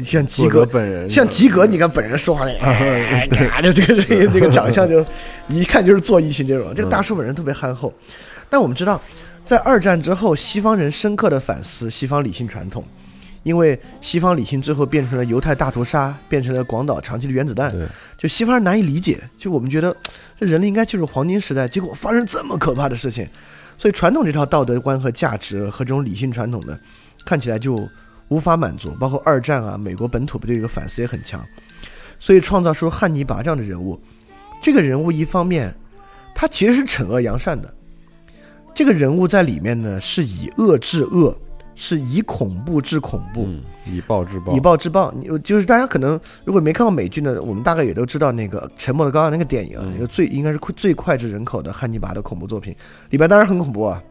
[0.00, 5.06] 像吉格本人像吉格，你看本人说话， 哎嘎的这个这个这个长相就
[5.46, 6.74] 一看就是做异性这种。
[6.74, 7.94] 这个大叔本人特别憨厚，
[8.50, 9.00] 但我们知道，
[9.44, 12.84] 在二战之后，西方人深刻的反思西方理性传统，
[13.44, 17.86] 因为西方理性最后变成了犹太大屠杀，变成了广岛长期的原子弹，对。
[18.18, 19.96] 就西方人难以理解，就我们觉得
[20.36, 23.24] 这人类应该进入黄金时代，结果发生这么可怕的事情，
[23.76, 26.78] 所以传统这套道德观和价值和这种理性传统呢，
[27.24, 27.88] 看起来就
[28.28, 28.90] 无法满足。
[29.00, 31.44] 包括二战啊，美国本土不对这个反思也很强，
[32.18, 34.00] 所以创造出汉尼拔这样的人物。
[34.62, 35.74] 这个人物一方面，
[36.34, 37.72] 他其实是惩恶扬善的，
[38.74, 41.36] 这个人物在里面呢是以恶治恶，
[41.74, 43.44] 是以恐怖治恐怖。
[43.46, 49.96] 嗯，以暴制暴，以暴制暴，你就是大家可能如果没看过美剧呢，我们大概也都知道那个《沉默的羔羊》那个电影啊，嗯。
[49.96, 52.74] 一个最应该是最脍炙人口的汉尼拔的恐怖作品，
[53.10, 54.02] 里边当然很恐怖啊，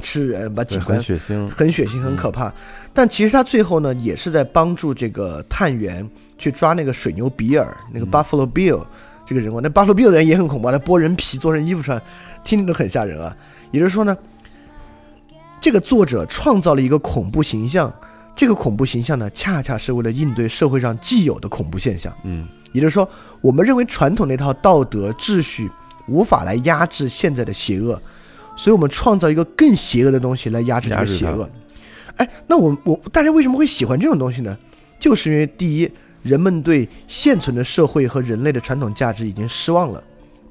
[0.00, 2.52] 吃人把对警官很血腥，很血腥很可怕，
[2.92, 8.84] 但其实他最后呢也是在帮助这个探员去抓那个水牛比尔那个 Buffalo Bill
[9.24, 12.00] 这个人物，那 Buffalo Bill 的人也很恐怖啊，他剥人皮做成衣服穿，
[12.44, 13.36] 听着都很吓人啊。
[13.70, 14.16] 也就是说呢，
[15.60, 17.92] 这个作者创造了一个恐怖形象，
[18.36, 22.14] 这个恐怖形象呢，恰恰是为了应对社会上既有的恐怖现象。
[22.24, 23.08] 嗯，也就是说，
[23.40, 25.70] 我们认为传统那套道德秩序
[26.06, 28.00] 无法来压制现在的邪恶，
[28.56, 31.48] 所以我们创造一个更邪恶的东西来压制这个邪恶。
[32.16, 34.56] 哎，那我我大家为什么会喜欢这种东西呢？
[34.98, 35.90] 就是因为第一，
[36.22, 40.02] 人们对现存的社会和人类的传统价值已经失望了；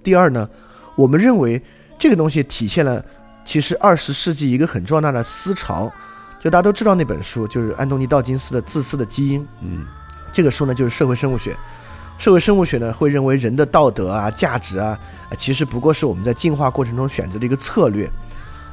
[0.03, 0.49] 第二呢，
[0.95, 1.61] 我们认为
[1.99, 3.03] 这个东西体现了
[3.47, 5.89] 其实二十世纪一个很重要的思潮，
[6.37, 9.39] 就大家都知道那本书，就是安东尼道金斯的《自私的基因》。
[9.61, 9.85] 嗯，
[10.33, 11.55] 这个书呢就是社会生物学。
[12.17, 18.11] 社会生物学呢会认为人的道德啊、价值啊，呃其实不过是我们在进化过程中选择的一个策略。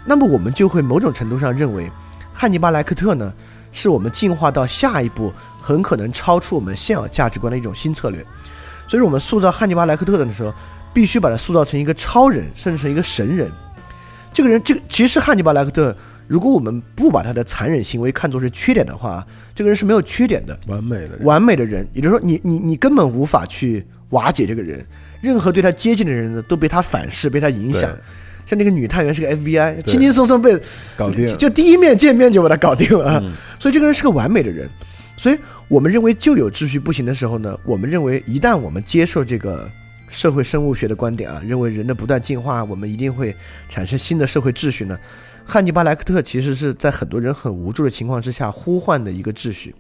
[0.05, 1.89] 那么我们就会某种程度上认为，
[2.33, 3.33] 汉尼拔莱克特呢
[3.71, 5.33] 是我们进化到下一步
[5.63, 8.27] 很可能超出我们现有价值观的一种新策略。
[8.89, 10.53] 所以，我们塑造汉尼拔莱克特的时候，
[10.93, 13.53] 必须把它塑造成一个超人，甚至成一个神人。
[14.35, 20.59] 这个人，这个其实汉尼拔莱克特，如果我们不把他的残忍行为看作是缺点的话，这个人是没有缺点的。
[20.67, 24.85] 完美的人，完美的人，也就是说你，你你根本无法去瓦解这个人。
[25.23, 27.91] 任何对他接近的人呢，都被他反噬，被他影响。
[28.45, 30.61] 像那个女探员是个 FBI，轻轻松松被
[30.97, 33.23] 搞定就就第一面见面就把他搞定了。
[33.59, 34.69] 所以这个人是个完美的人。
[35.17, 39.71] 所以我们认为旧有秩序不行的时候呢，我们认为一旦我们接受这个
[40.15, 43.35] 社会生物学的观点啊，认为人的不断进化，我们一定会
[43.69, 44.97] 产生新的社会秩序呢。
[45.45, 49.75] 汉尼拔莱克特其实是在很多人很无助的情况之下呼唤的一个秩序，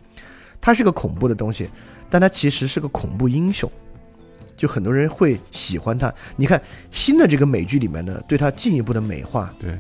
[0.61, 1.70] 它是个恐怖的东西，
[2.11, 3.70] 但它其实是个恐怖英雄，
[4.57, 6.12] 就很多人会喜欢他。
[6.37, 9.79] 你看新的这个美剧里面呢，对他进一步的美化，对，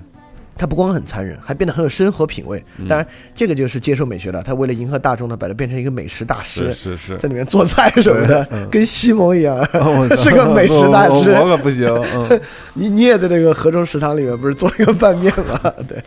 [0.56, 2.62] 他不光很残忍，还变得很有生活品味。
[2.88, 4.42] 当然，这个就是接受美学了。
[4.42, 11.32] 他为了迎合大众呢，把它变成一个美食大师，是是是在里面做菜什么的， 跟西蒙一样， 我是个美食大师。
[11.32, 11.86] 我可不行。
[12.14, 12.40] 嗯
[12.74, 15.58] 你你也在那个河中食堂里面不是做了一个拌面吗？
[15.88, 16.02] 对，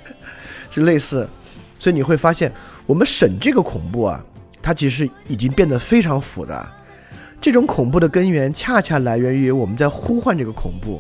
[0.69, 1.27] 是类似。
[1.79, 2.51] 所以你会发现，
[2.85, 4.23] 我们审这个恐怖啊，
[4.61, 6.71] 它其实已经变得非常复杂。
[7.39, 10.99] 这种恐怖的根源，恰恰来源于我们在呼唤这个恐怖，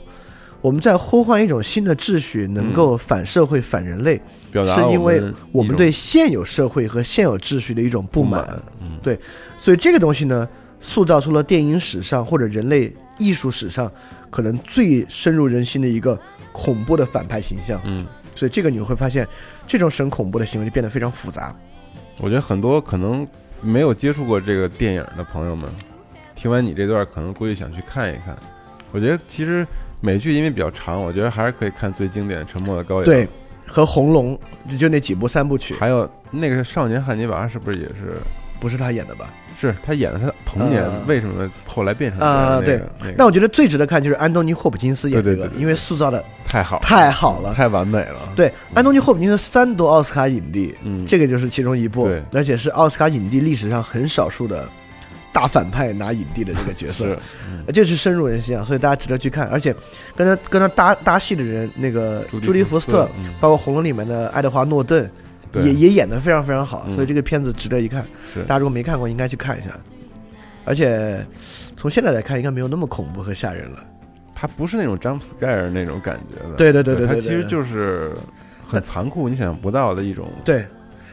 [0.61, 4.19] 我们在呼唤一种新的秩序，能够反社会、反人类，
[4.51, 8.45] 是因为我们对现有社会和现有秩序的一种不满。
[8.81, 9.17] 嗯对，
[9.57, 10.47] 所以这个东西呢，
[10.81, 13.89] 塑造出了电影史上或者人类艺术史上
[14.29, 16.19] 可能最深入人心的一个
[16.51, 17.79] 恐怖的反派形象。
[17.85, 19.27] 嗯，所以这个你会发现，
[19.67, 21.55] 这种神恐怖的行为就变得非常复杂。
[22.17, 23.25] 我觉得很多可能
[23.61, 25.69] 没有接触过这个电影的朋友们，
[26.35, 28.35] 听完你这段，可能估计想去看一看。
[28.91, 29.65] 我觉得其实
[29.99, 33.01] 美剧因为比较长，我觉得还是可以看最经典的《沉默的羔羊》。
[33.05, 33.27] 对，
[33.65, 34.37] 和红龙
[34.69, 38.17] 就就那几部三部曲，还有那个少年汉尼拔是不是也是？
[38.59, 39.31] 不是他演的吧？
[39.59, 43.25] 是他演的他童年呃为什么后来变成这啊、对个那。
[43.25, 47.53] 我觉得最值得看就是安东尼·霍普金斯演这个，对对对对因为塑造的太好了太好了。
[47.53, 48.19] 太完美了。
[48.35, 54.67] 对，安东尼·霍普金斯三夺奥斯卡影帝，嗯这个就是其中一部，对而且是奥斯卡影帝历史上很少数的
[55.37, 57.19] 大反派拿影帝的这个角色，是
[57.67, 59.47] 呃这是深入人心啊，所以大家值得去看。
[59.49, 59.71] 而且
[60.15, 65.07] 跟他跟他搭搭戏的人，那个朱朱莉·福斯特，嗯包括《红楼》里面的爱德华·诺顿，
[65.53, 68.03] 也也演得非常非常好，嗯所以这个片子值得一看。
[68.33, 69.67] 是大家如果没看过，应该去看一下。
[70.65, 71.23] 而且
[71.75, 73.83] 从现在来看，应该没有那么恐怖和吓人了。
[74.33, 76.55] 他不是那种 jump scare 那种感觉的。
[76.55, 78.11] 对对对对他对对其实就是
[78.63, 80.65] 很残酷，你想象不到的一种对，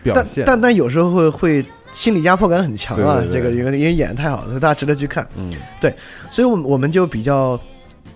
[0.03, 0.45] 但表现。
[0.47, 5.27] 但但有时候会会心理压迫感很强啊，对对对这个因为因为演的太好了，所以大家值得去看。
[5.37, 5.95] 嗯，对
[6.31, 7.59] 所以我们我们就比较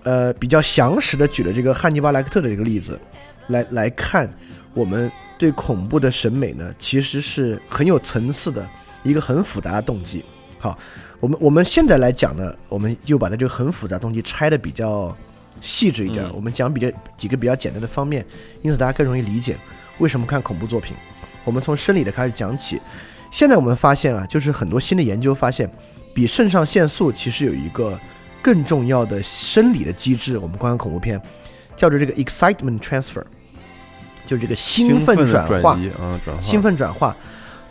[0.03, 2.99] 呃比较详实的举了这个汉尼拔莱克特的这个例子，
[3.47, 4.29] 来来看
[4.75, 8.69] 我们对恐怖的审美呢，其实是很有层次的
[9.05, 10.25] 一个很复杂的动机。
[10.59, 10.77] 好，
[11.21, 15.17] 我们我们现在来讲呢，我们就把它这个很复杂的动机拆的比较
[15.61, 18.27] 细致一点，嗯我们讲比较几个比较简单的方面，
[18.63, 19.57] 因此大家更容易理解
[19.99, 20.97] 为什么看恐怖作品。
[21.45, 22.81] 我们从生理的开始讲起。
[23.31, 25.71] 现在我们发现啊，就是很多新的研究发现，
[26.15, 27.99] 比肾上腺素其实有一个
[28.43, 30.39] 更重要的生理的机制。
[30.39, 31.21] 我们观看恐怖片，
[31.77, 33.23] 叫做这个 excitement transfer，
[34.27, 35.77] 就是这个兴奋转化。
[35.77, 37.15] 移啊，转化兴奋转化，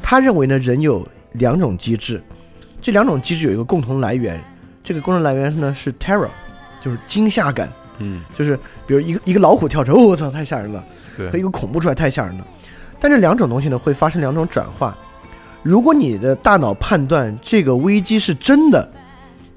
[0.01, 2.21] 他认为呢，人有两种机制，
[2.81, 4.41] 这两种机制有一个共同来源，
[4.83, 6.29] 这个共同来源呢是 terror，
[6.81, 7.67] 就是惊吓感，
[7.97, 10.85] 嗯，就是比如一个一个老虎跳出来，哦，我操，太吓人了，
[11.17, 12.47] 对和一个恐怖出来太吓人了。
[12.99, 14.95] 但这两种东西呢，会发生两种转化。
[15.63, 18.89] 如果你的大脑判断这个危机是真的，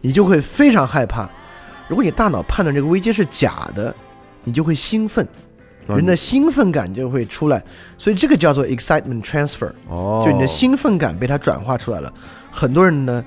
[0.01, 1.29] 你就会非常害怕；
[1.89, 3.95] 如果你大脑判断这个危机是假的，
[4.43, 5.27] 你就会兴奋，
[5.87, 7.63] 啊人的兴奋感就会出来。
[7.99, 12.13] 所以这个叫做 excitement transfer，哦，就你的兴奋感被它转化出来了。
[12.51, 13.25] 很多人呢，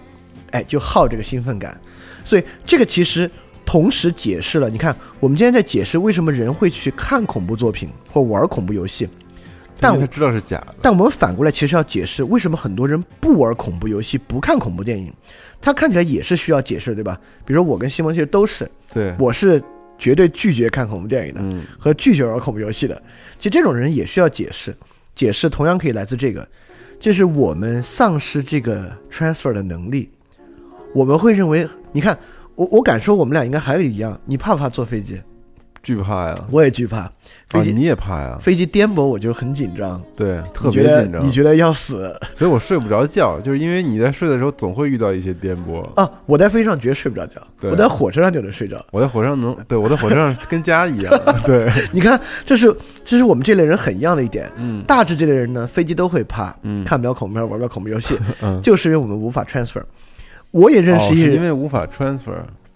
[0.51, 1.79] 哎，就好这个兴奋感，
[2.25, 3.29] 所以这个其实
[3.65, 4.69] 同时解释了。
[4.69, 9.07] 你看，我们今天在解释为什么人会去看恐怖作品或玩恐怖游戏，
[9.83, 10.75] 但我知道是假的。
[10.81, 15.13] 但我们反过来其实要解释为什么很多人不玩恐怖游戏、不看恐怖电影，
[15.61, 17.19] 他看起来也是需要解释，对吧？
[17.45, 19.61] 比如说我跟西蒙其实都是，对，我是
[19.97, 23.01] 绝对拒绝看恐怖电影的，嗯和拒绝玩恐怖游戏的。
[23.37, 24.75] 其实这种人也需要解释，
[25.15, 26.47] 解释同样可以来自这个，
[26.99, 30.09] 就是我们丧失这个 transfer 的能力。
[30.93, 32.17] 我们会认为，你看，
[32.55, 35.19] 我我敢说我们俩应该还有一样，你怕不怕坐飞机？
[35.83, 37.03] 惧怕呀，我也惧怕，
[37.49, 38.39] 飞啊，机、你也怕呀？
[38.41, 41.29] 飞机颠簸我就很紧张，对，特别紧张你。
[41.29, 45.83] 觉得要死所以我睡不着觉，就是因为你在睡的时候总会遇到一些颠簸。
[45.95, 46.09] 啊！
[46.25, 48.83] 我在飞机上绝对睡不着觉，对我在火车上就能睡着。
[48.91, 54.49] 我在火车上能， 对我在火车上跟家一样， 对，你看，这是这是我们这类人很一样的一点。
[54.55, 59.83] 嗯大致这类人呢，飞机都会怕，嗯看不了恐怖片，玩不了恐怖游戏， 嗯，就是因为我们无法 transfer。
[60.51, 62.31] 我也认识哦是一些人，因为无法 transfer，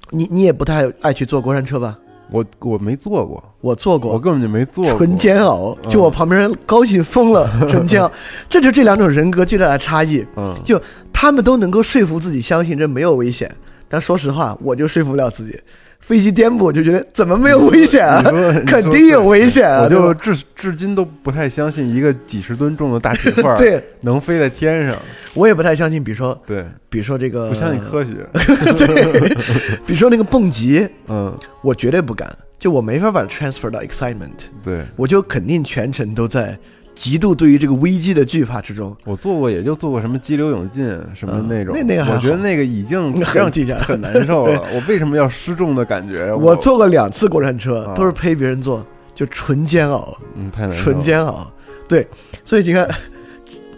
[0.09, 1.97] 你你也不太爱去坐过山车吧？
[2.31, 8.11] 我我没做过，我做过，我根本就没做过，纯煎熬，嗯就我旁边人高兴疯了， 纯煎熬。
[8.49, 10.81] 这就这两种人格最大的差异，嗯，就
[11.13, 13.49] 他们都能够说服自己相信这没有危险，
[13.87, 15.59] 但说实话，我就说服不了自己。
[16.07, 18.23] 飞机颠簸，我就觉得怎么没有危险啊？
[18.65, 19.83] 肯定有危险啊！
[19.83, 23.83] 我就至至今都不太相信一个几十吨重的大铁块儿对。
[23.99, 24.95] 能飞在天上，
[25.33, 29.29] 我也不太相信，比如说，对，比如说这个不相信科学， 对，
[29.85, 34.79] 比如说那个蹦极，嗯，我绝对不敢，就我没法把它 transfer 到 excitement，对。
[34.95, 36.57] 我就肯定全程都在
[36.97, 38.95] 极度对于这个危机的惧怕之中。
[39.05, 40.83] 我做过，也就做过什么激流勇进
[41.13, 44.61] 什么嗯那种，那那我觉得那个已经很让地下很难受了。
[44.73, 46.33] 我为什么要失重的感觉？
[46.35, 51.51] 我坐过两次过山车，啊都是陪别人坐，就纯煎熬，嗯太难受了，纯煎熬。
[51.87, 52.05] 对，
[52.43, 52.89] 所以你看，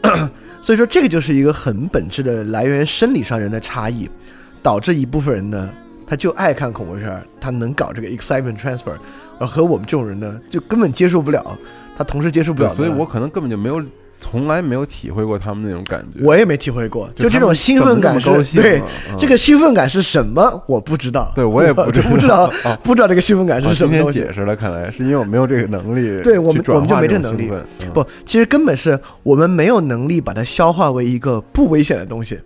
[0.62, 4.10] 所以说这个就是一个很本质的来源于生理上人的差异，
[4.63, 5.69] 导致一部分人呢，
[6.08, 8.93] 他就爱看恐怖片，他能搞这个 excitement transfer，
[9.39, 11.58] 而和我们这种人呢，就根本接受不了，
[11.99, 13.83] 他同时接受不了，所以我可能根本就没有，
[14.21, 16.23] 从来没有体会过他们那种感觉。
[16.23, 18.17] 我也没体会过，就这种兴奋感
[18.55, 21.29] 对嗯这个兴奋感是什么，我不知道。
[21.35, 24.21] 对我也不知道不知道啊， 不知道这个兴奋感是什么东西。
[24.21, 27.51] 解释了，看来是因为我没有这个能力，对我们我们就没这能力
[27.93, 32.39] 不，其实根本是我们没有能力把它消化为一个不危险的东西。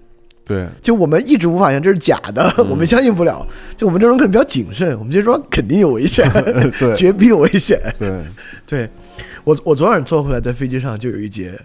[0.45, 3.47] 对，就我们一直无法相信这是假的，嗯 我们相信不了。
[3.77, 6.29] 就我们这种可能比较谨慎，我们就说肯定有危险，
[6.79, 7.79] 对绝逼有危险。
[7.97, 8.21] 对，
[8.67, 8.89] 对
[9.43, 11.57] 我，我昨晚坐回来在飞机上就有一节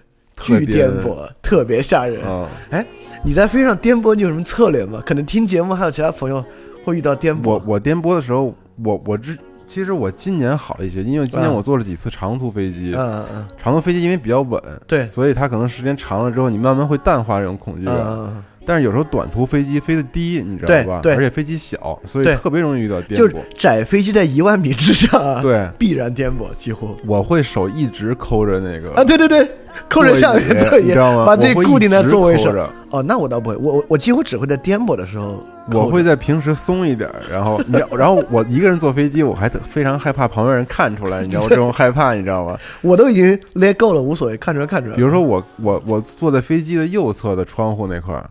[0.43, 2.25] 巨颠颠簸，特别吓人。
[2.25, 2.87] 啊，哎，
[3.25, 5.03] 你在飞机上颠簸，你有什么策略吗？
[5.05, 6.45] 可能听节目还有其他朋友
[6.85, 7.51] 会遇到颠簸。
[7.51, 9.37] 我我颠簸的时候，我我之
[9.67, 17.87] 其实我今年好一些，因为今年嗯我坐了几次长途飞机，嗯嗯长途飞机因为比较稳，对所以它可能时间长了之后，你慢慢会淡化这种恐惧。
[17.87, 21.01] 嗯，但是有时候短途飞机飞得低，你知道吧？
[21.03, 23.39] 对而且飞机小，所以特别容易遇到颠就是簸。
[23.57, 29.51] 窄飞机在一万米之下，，对，必然颠簸，几乎我会手一直抠着那个啊，对对对，
[29.89, 31.25] 抠着下面座椅你知道吗？
[31.25, 32.55] 把自己固定在座位上。
[32.91, 42.59] 哦，那我倒不会，我我我几乎只会在颠簸的时候，我会在平时松一点，然后你知道，然后我一个人坐飞机，我还特非常害怕旁边人看出来，你知道 我这种害怕，你知道吗？
[42.81, 44.97] 我都已经勒够了，无所谓，看出来看出来。
[44.97, 48.25] 比如说我我我坐在飞机的右侧的窗户那块儿，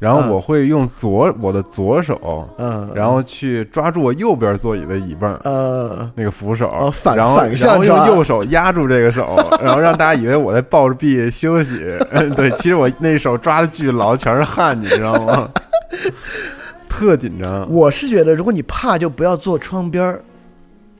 [0.00, 5.38] 然后嗯我会用左我的左手，嗯，然后去抓住我右边座椅的椅背儿。
[5.44, 7.14] 呃，那个扶手，然后反
[7.54, 11.84] 向然后用右手压住这个手，然后让大家以为我在抱着臂休息。
[12.12, 15.50] 嗯 对，其实我那手抓的巨牢，全是汗，你知道吗？
[16.88, 17.70] 特紧张。
[17.70, 20.22] 我是觉得，如果你怕，就不要坐窗边儿。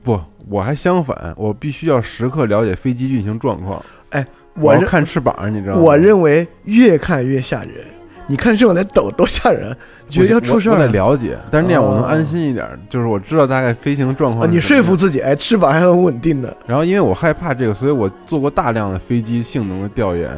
[0.03, 3.83] 不，我还相反，我必须要时刻了解飞机运行状况。
[4.11, 5.81] 哎，我要我看翅膀，你知道吗？
[5.81, 7.71] 我认为越看越吓人。
[8.31, 9.77] 你看这种在抖多吓人，
[10.09, 11.11] 觉得要出事儿我我得了。
[11.11, 16.57] 了解，但是那样我能哦安心一点，就是我知道大概飞行的状啊，况是你说服自己，哎，翅膀还很稳定的。
[16.65, 20.31] 然后因为我害怕这个，所以我做过大量的飞机性能的调研。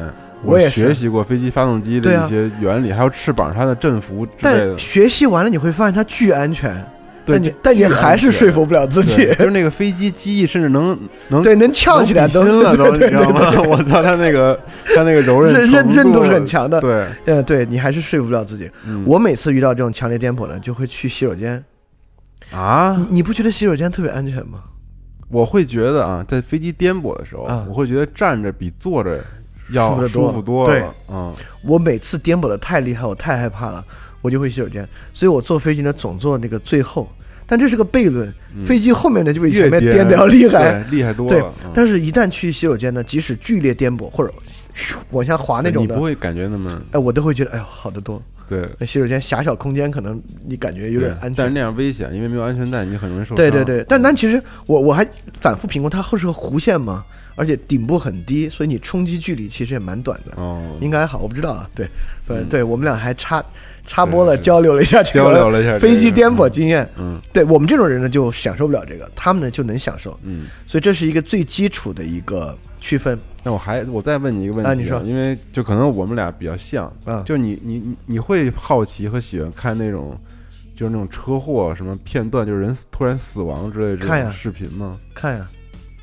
[0.45, 4.79] 我也学习过飞机发动机的一些原理，还有翅膀它的振幅之类的但。
[4.79, 6.75] 学习完了，你会发现它巨安全，
[7.25, 9.25] 对，但你但 你还是说服不了自己。
[9.27, 10.97] 就是那个飞机机翼，甚至能
[11.29, 13.51] 能对，能翘起来都了都，你知道吗？
[13.67, 14.59] 我操，他那个
[14.95, 16.79] 它那个柔韧韧韧度是很强的。
[16.81, 18.69] 对，呃，对你还是说服不了自己。
[18.85, 21.63] 嗯我每次遇到这种强烈颠簸呢，就会去洗手间。
[22.51, 24.59] 啊你，你不觉得洗手间特别安全吗？
[25.29, 29.19] 我会觉得啊，在飞机颠簸的时候啊，我会觉得站着比坐着
[29.71, 30.93] 要舒服多了对了。
[31.09, 31.33] 嗯，
[31.63, 33.83] 我每次颠簸的太厉害，我太害怕了，
[34.23, 34.87] 我就会洗手间。
[35.13, 37.07] 所以我坐飞机呢，总坐那个最后。
[37.45, 38.33] 但这是个悖论，
[38.65, 40.81] 飞机后面呢就比前面颠的要厉害。
[40.89, 41.53] 对厉害多对了。
[41.65, 44.33] 嗯，但是一旦去洗手间呢，即使剧烈颠簸或者
[44.73, 48.19] 咻往下滑那种的你不，会感觉那么哎，我都会觉得哎呦好得多。
[48.47, 51.33] 对那洗手间狭小空间，可能你感觉有点安全。
[51.35, 53.37] 但是那样危险，因为没有安全带，你很容易受伤。
[53.37, 55.05] 对对对，但但其实我我还
[55.37, 57.03] 反复评估，它后是个弧线嘛，
[57.35, 60.33] 而且顶部很低，所以你冲击距离其实也蛮短的。
[60.41, 61.69] 哦，应该还好，我不知道啊。
[61.75, 61.87] 对，
[62.25, 63.43] 不是，嗯对我们俩还插
[63.87, 66.87] 插播了，交流了一下这个交流了一下 飞机颠簸经验。
[66.97, 70.17] 嗯对我们这种人呢，就享受不了这个，他们呢就能享受。
[70.23, 70.47] 嗯。
[70.67, 73.17] 所以这是一个最基础的一个区分。
[73.43, 80.17] 那我还我再问你一个问题、啊你说因为就可能我们俩比较像，嗯就你你你你会好奇和喜欢看那种
[80.73, 84.97] 就是那种车祸什么片段，就是人突然死亡之类的这种视频吗？
[85.13, 85.45] 看呀，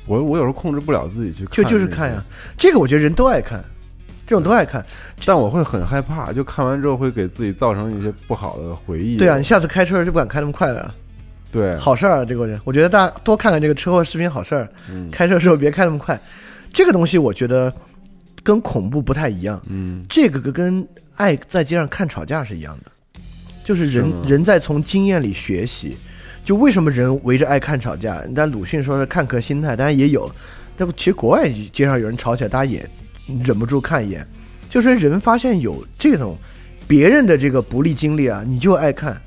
[0.05, 2.23] 我我有时候控制不了自己去看就，就是看呀，
[2.57, 3.63] 这个我觉得人都爱看，
[4.25, 4.85] 这种都爱看。
[5.25, 9.17] 但我会很害怕，就看完之后会给自己造成一些不好的回忆。
[9.17, 10.93] 对啊，你下次开车就不敢开那么快了。
[11.51, 14.67] 对，好事儿啊，这个我觉得，我觉得大家多看看这个车祸视频，好事儿。
[14.89, 16.19] 嗯开车的时候别开那么快，
[16.73, 17.71] 这个东西我觉得
[18.41, 19.61] 跟恐怖不太一样。
[19.67, 20.87] 嗯，这个跟跟
[21.17, 22.91] 爱在街上看吵架是一样的，
[23.63, 25.95] 就是人是人在从经验里学习。
[26.43, 28.21] 就为什么人围着爱看吵架？
[28.35, 30.29] 但鲁迅说是看客心态，当然也有。
[30.77, 32.89] 但其实国外街上有人吵起来，大家也
[33.43, 34.25] 忍不住看一眼。
[34.69, 36.35] 就是人发现有这种
[36.87, 39.21] 别人的这个不利经历啊，你就爱看，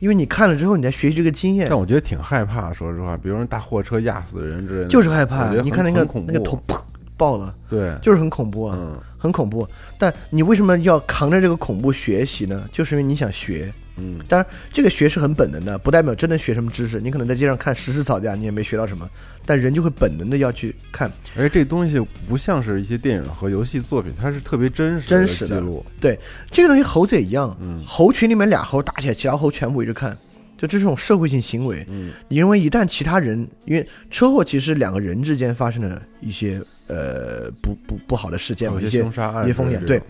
[0.00, 1.66] 因为你看了之后，你在学习这个经验。
[1.68, 5.52] 但我觉得挺害怕，说实话，比如说大货车压死人之类的，就是害怕。
[5.62, 6.78] 你看那个那个头砰
[7.16, 9.68] 爆了，对，就是很恐怖啊，嗯很恐怖。
[9.98, 12.68] 但你为什么要扛着这个恐怖学习呢？
[12.70, 13.72] 就是因为你想学。
[13.98, 17.00] 嗯，当然，这个学是很本能的，不代表真的学什么知识。
[17.00, 19.08] 你可能在街上看实时吵架，你也没学到什么，
[19.46, 21.10] 但人就会本能的要去看。
[21.34, 21.98] 而且这东西
[22.28, 25.82] 不像是一些电影和游戏作品，它是特别真实真实的记录。
[25.98, 26.18] 对
[26.50, 27.56] 这个东西，猴子也一样。
[27.58, 30.14] 嗯猴群里面俩猴打起来，其他猴全部围着看，
[30.56, 31.84] 就这种社会性行为。
[31.88, 39.84] 嗯，你认为一旦其他人，因为车祸其实两个人之间发生了一些呃不不不好的事件嘛，一些凶杀案一些风险。
[39.84, 40.00] 对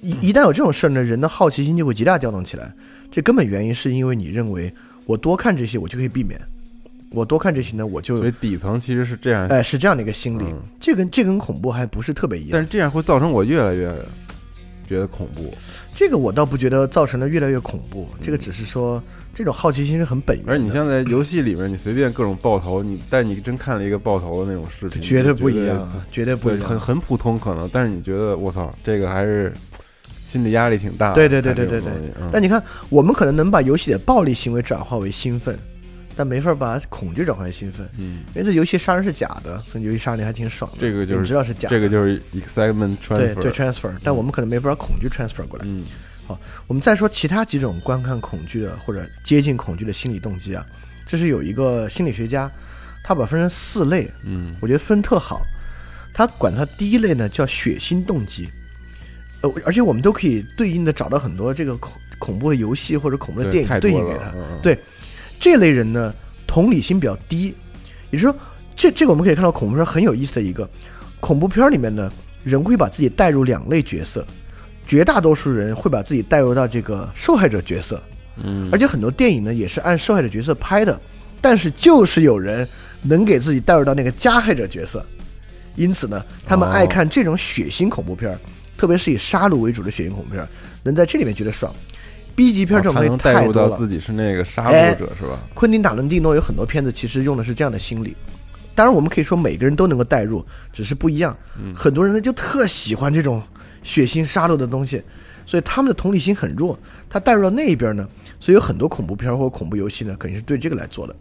[0.00, 2.72] 一一旦有这种事儿呢，人的好奇心就会极大调动起来。
[3.10, 4.72] 这根本原因是因为你认为
[5.06, 6.38] 我多看这些，我就可以避免；
[7.10, 10.44] 我多看这些呢，我就所以底层其实是这样，哎是这样的一个心理。
[10.44, 12.50] 嗯这跟这跟恐怖还不是特别一样。
[12.52, 13.90] 但是这样会造成我越来越
[14.86, 15.54] 觉得恐怖。
[15.94, 19.02] 这个我倒不觉得造成了越来越恐怖，这个只是说
[19.36, 20.46] 这种好奇心是很本源。
[20.48, 29.52] 而你像在游戏里面，你随便各种爆头，你但你真看了一个爆头的那种视频，绝对不一样啊绝对不一样很很普通可能，但是你觉得我操，这个还是
[30.24, 31.14] 心理压力挺大的。
[31.16, 31.92] 对对对对对对
[32.32, 35.54] 但你看，我们可能能把游戏的暴力行为转化为兴奋，
[36.16, 40.78] 但没法把恐惧转化为兴奋，嗯，因为这游戏杀人是假的，所以游戏杀人还挺爽的。
[40.80, 43.16] 这个就是知道是假的，这个就是 excitement transfer。
[43.16, 45.66] 对对 transfer，但我们可能没法把恐惧 transfer 过来。
[45.68, 45.84] 嗯
[46.26, 50.66] 好，我们再说其他几种观看恐惧的或者接近恐惧的心理动机啊，
[51.06, 52.50] 这是有一个心理学家，
[53.04, 55.40] 他把它分成四类，嗯我觉得分特好。
[56.12, 58.48] 他管他第一类呢叫血腥动机，
[59.42, 64.32] 呃，而且我们都可以对应的找到很多这个恐恐怖的游戏或者恐怖的电影对应给他。
[64.62, 64.78] 对，
[65.38, 66.14] 这类人呢
[66.46, 67.54] 同理心比较低，
[68.10, 68.36] 也就是说，
[68.74, 70.66] 这这个我们可以看到恐怖片很有意思的一个，
[71.20, 72.10] 恐怖片里面呢
[72.42, 74.26] 人会把自己带入两类角色，
[74.86, 78.00] 绝大多数人会把自己带入到这个受害者角色，
[78.44, 80.98] 嗯，而且很多电影呢也是按受害者角色拍的，
[81.40, 82.66] 但是就是有人
[83.02, 85.04] 能给自己带入到那个加害者角色，
[85.74, 88.38] 因此呢，他们哦爱看这种血腥恐怖片儿，
[88.78, 90.48] 特别是以杀戮为主的血腥恐怖片儿，
[90.82, 91.74] 能在这里面觉得爽。
[92.34, 93.76] B 级片儿这种太多了。
[93.78, 95.40] 自己是那个杀哎戮者是吧？
[95.54, 98.14] 昆汀·塔伦蒂诺有很多片子其实用的是这样的心理，
[98.74, 101.34] 当然我们可以说每个人都能够代入，只是不一样。
[101.58, 103.42] 嗯很多人呢就特喜欢这种
[103.86, 105.00] 血腥杀戮的东西，
[105.46, 106.76] 所以他们的同理心很弱。
[107.08, 108.06] 他带入到那一边呢，
[108.40, 111.16] 所以有很多恐怖片或者恐怖游戏呢，肯定是对这个来做的。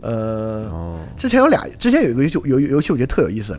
[0.00, 3.58] 呃，哦，之前有俩，之前有一个游戏，有有游戏我觉得特有意思，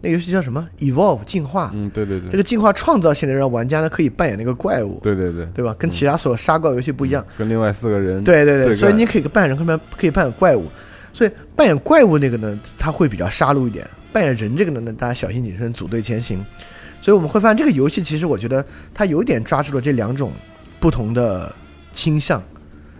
[0.00, 1.70] 那个游戏叫什么？Evolve 进化。
[1.74, 5.76] 嗯，对对对，这个进化创造性的让玩家呢可以扮演那个怪物，对对对，对吧？
[5.78, 7.24] 跟其他所有杀怪游戏不一样。
[7.36, 10.64] 跟另外四个人对对对，所以你可以扮演人，可以扮可以扮演怪物，
[11.12, 16.42] 所以扮演怪物那个呢，他会比较杀戮一点；扮演人这个呢，呢大家小心谨慎，组队前行。
[17.00, 20.32] 所以我们会发现，这个游戏其实我觉得它有点抓住了这两种
[20.78, 21.54] 不同的
[21.92, 22.42] 倾向。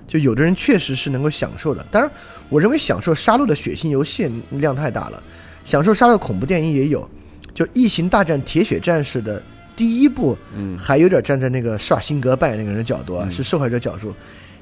[0.07, 2.11] 就有的人确实是能够享受的，当然，
[2.49, 5.23] 我认为享受杀戮的血腥游戏量太大了，
[5.65, 7.09] 享受杀戮恐怖电影也有。
[7.55, 9.41] 就《异形大战铁血战士》的
[9.77, 14.11] 第一部，嗯还有点站在那个施瓦辛格扮演那个人的角度啊，是受害者角度。《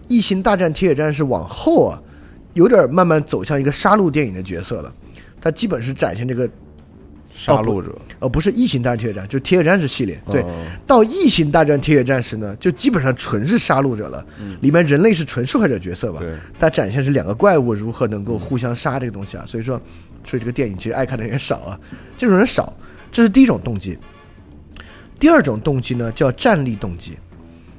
[0.06, 2.02] 异形大战铁血战士》往后啊，
[2.52, 4.92] 有点慢慢走向一个杀戮电影的角色了。
[5.40, 6.46] 它基本是展现这个
[7.38, 10.20] 杀戮者，呃，不是《异形大战铁血战士》，就是铁血战士系列。
[10.28, 10.50] 对，哦
[10.84, 14.26] 到《异形大战铁血战士》呢，就基本上纯是杀戮者了。
[14.60, 16.18] 里面人类是纯受害者角色吧？
[16.18, 19.44] 对，它展现是两个怪物如何能够互相杀这个东西啊。
[19.46, 19.80] 所以说，
[20.24, 21.78] 所以这个电影其实爱看的人也少啊，
[22.16, 22.76] 这种人少，
[23.12, 23.96] 这是第一种动机。
[25.20, 27.16] 第二种动机呢，叫战力动机。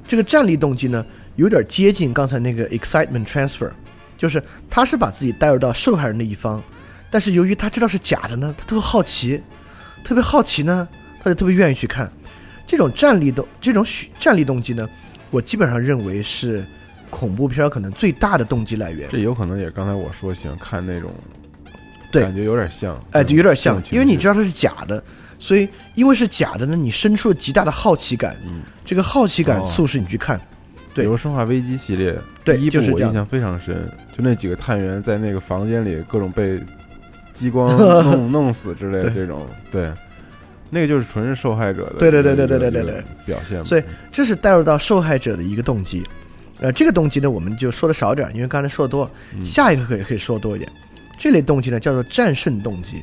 [0.08, 1.04] 这个战力动机呢，
[1.36, 3.70] 有点接近刚才那个 excitement transfer，
[4.18, 6.62] 就是他是把自己带入到受害人的一方，
[7.10, 9.42] 但是由于他知道是假的呢，他特好奇，
[10.04, 10.88] 特别好奇呢，
[11.22, 12.10] 他就特别愿意去看。
[12.66, 14.88] 这种战力动这种许战力动机呢，
[15.30, 16.64] 我基本上认为是
[17.10, 19.08] 恐怖片可能最大的动机来源。
[19.10, 21.12] 这有可能也刚才我说喜欢看那种，
[22.12, 25.02] 对感觉有点像，哎，对，有点像因为你知道它是假的，
[25.40, 30.40] 所以因为是假的呢，你生出了极大的好奇感，嗯，这个好奇感哦促使你去看。
[30.94, 36.60] 对比如《生化危机》系列，对第一部就是我印象非常深，就那几个探员在那个房间里各种被
[37.40, 37.74] 激光
[38.04, 39.90] 弄弄死之类的这种，对，
[40.68, 43.82] 那个就是纯是受害者的，对对对对对对对对表现嘛，所以
[44.12, 46.06] 这是带入到受害者的一个动机。
[46.60, 50.70] 呃，这个动机呢，我们就说的少点儿，因为刚才说的多，嗯下一个可以可以说多一点。
[51.18, 53.02] 这类动机呢，叫做战胜动机。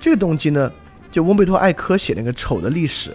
[0.00, 0.72] 这个动机呢，
[1.12, 3.10] 就翁贝托·艾科写那个《丑的历史》，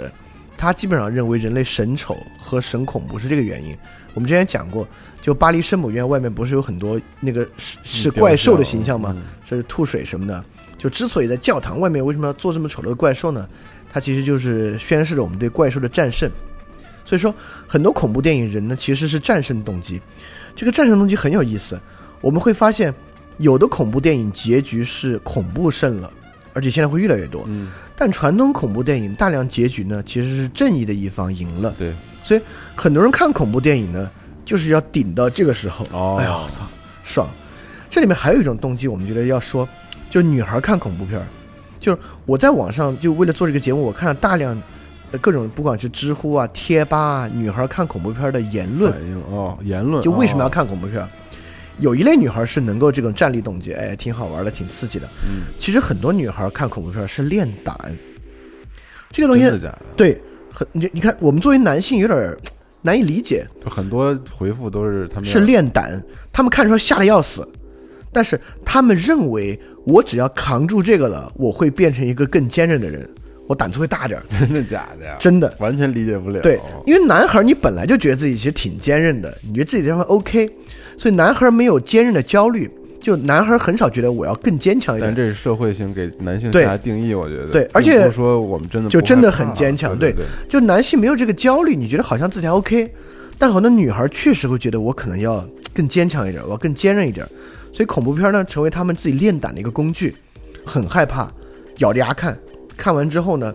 [0.55, 3.75] 他基本上认为人类神丑和神恐怖是这个原因。
[4.13, 4.87] 我们之前讲过，
[5.23, 9.13] 就巴黎圣母院外面不是有很多那个是是怪兽的形象吗？
[9.15, 10.43] 嗯这是吐水什么的。
[10.77, 13.47] 就之所以在教堂外面为什么要做这么丑陋的怪兽呢？
[13.89, 16.29] 它其实就是宣示着我们对怪兽的战胜。
[17.05, 17.33] 所以说，
[17.65, 20.01] 很多恐怖电影人呢其实是战胜动机。
[20.57, 21.79] 这个战胜动机很有意思，
[22.19, 22.93] 我们会发现
[23.37, 26.11] 有的恐怖电影结局是恐怖胜了，
[26.51, 27.45] 而且现在会越来越多。
[27.47, 31.73] 嗯，但传统恐怖电影大量结局呢，其实是正义的一方赢了。
[31.77, 31.93] 对，
[32.25, 32.41] 所以
[32.75, 34.11] 很多人看恐怖电影呢，
[34.45, 35.85] 就是要顶到这个时候。
[35.91, 36.61] 哦哎呀，我操，
[37.03, 37.27] 爽！
[37.89, 39.67] 这里面还有一种动机，我们觉得要说，
[40.09, 41.25] 就女孩看恐怖片儿，
[41.79, 44.61] 就是我在网上就为了做这个节目，我看了大量。
[45.11, 48.91] 呃各种不管是知乎啊、贴吧啊，女孩看恐怖片的言论，
[49.29, 51.07] 哦，言论就为什么要哦看恐怖片儿？
[51.77, 55.07] 有一类女孩是能够这种站立动机，哎，挺好玩的，挺刺激的。
[55.23, 57.77] 嗯，其实很多女孩看恐怖片是练胆，
[59.11, 59.81] 这个东西真的假的？
[59.95, 60.19] 对，
[60.51, 62.35] 很你你看，我们作为男性有点儿
[62.83, 65.99] 难以理解，就很多回复都是他们是练胆，
[66.31, 67.47] 他们看出来吓得要死，
[68.11, 73.09] 但是他们认为我只要扛住这个了，我会变成一个更坚韧的人，
[73.47, 75.15] 我胆子会大点儿， 真的假的呀？
[75.19, 75.53] 真的。
[75.59, 76.41] 完全理解不了。
[76.41, 80.49] 对，因为男孩儿你本来就觉得自己其实挺坚韧的，你觉得自己这方面 OK，
[80.97, 82.69] 所以男孩儿没有坚韧的焦虑，
[83.03, 86.65] 就男孩儿很少觉得我要更坚强一点，但这是社会性给男性对。
[86.77, 87.47] 定义，我觉得。
[87.47, 89.95] 对而且说我们真的就真的很坚强。
[89.99, 90.13] 对。
[90.13, 92.91] 对，就男性没有这个焦虑，你觉得好像自己还 OK，
[93.37, 97.27] 但很多女孩确实会觉得我可能要更坚强一点，我要更坚韧一点，
[97.73, 100.15] 所以恐怖片呢成为他们自己练胆的一个工具，
[100.65, 101.29] 很害怕，
[101.79, 102.37] 咬着牙看，
[102.77, 103.53] 看完之后呢，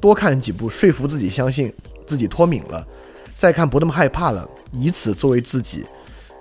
[0.00, 1.72] 多看几部，说服自己相信
[2.06, 2.84] 自己脱敏了，
[3.38, 5.84] 再看不那么害怕了，以此作为自己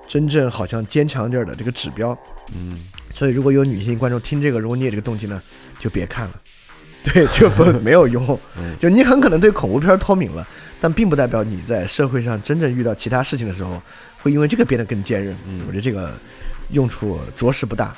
[0.09, 2.17] 真正好像坚强点儿的这个指标。
[2.53, 2.79] 嗯，
[3.13, 5.39] 所以如果有女性观众听这个，如果你有这个动机呢，
[5.79, 6.41] 就别看了，
[7.03, 8.37] 对，就不没有用。
[8.57, 10.45] 嗯就你很可能对恐怖片脱敏了，
[10.81, 13.79] 但并不代表你在社会上真正遇到其他事情的时候，
[14.23, 15.35] 会因为这个变得更坚韧。
[15.47, 16.11] 嗯我觉得这个
[16.71, 17.95] 用处着实不大。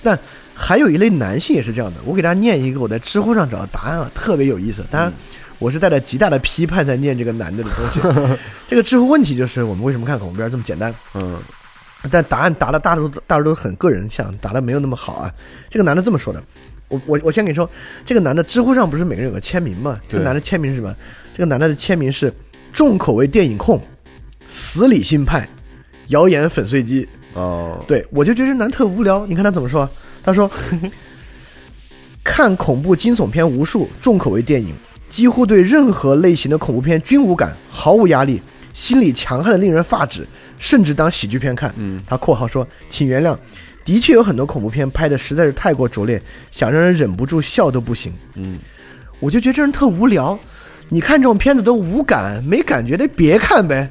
[0.00, 0.16] 但
[0.54, 4.84] 还有一类男性也是这样的，我给大家念一个我在知乎上找的答案啊，特别有意思。
[4.90, 5.12] 当然，
[5.58, 8.00] 我是带着极大的批判在念这个男的的东西。
[8.68, 10.94] 这个知乎问题就是我们为什么看恐怖片这么简单？
[11.14, 11.38] 嗯
[12.12, 15.34] 但答案答的大多大多都很个人像，答的没有那么好啊。
[15.68, 16.40] 这个男的这么说的，
[16.86, 17.68] 我我我先跟你说，
[18.06, 19.98] 这个男的知乎上不是每个人有个签名吗？
[20.06, 20.94] 这个男的签名是什么？
[21.34, 22.32] 这个男的的签名是
[22.72, 23.82] 重口味电影控、
[24.48, 25.48] 死理性派、
[26.08, 27.06] 谣言粉碎机。
[27.34, 29.26] 哦，对我就觉得这男特无聊。
[29.26, 29.90] 你看他怎么说？
[30.22, 30.48] 他说
[32.22, 34.72] 看恐怖惊悚片无数，重口味电影，
[35.08, 38.40] 几乎对任何类型的恐怖片均无感，毫无压力，
[38.74, 40.26] 心理强悍的令人发指，
[40.58, 41.74] 甚至当喜剧片看。
[41.76, 43.36] 嗯，他括号说：“请原谅，
[43.84, 46.20] 的确有很多恐怖片拍的实在是太过拙劣，
[46.52, 48.58] 想让人忍不住笑都不行。”嗯，
[49.18, 50.38] 我就觉得这人特无聊。
[50.90, 53.90] 你看这种片子都无感，没感觉的别看呗。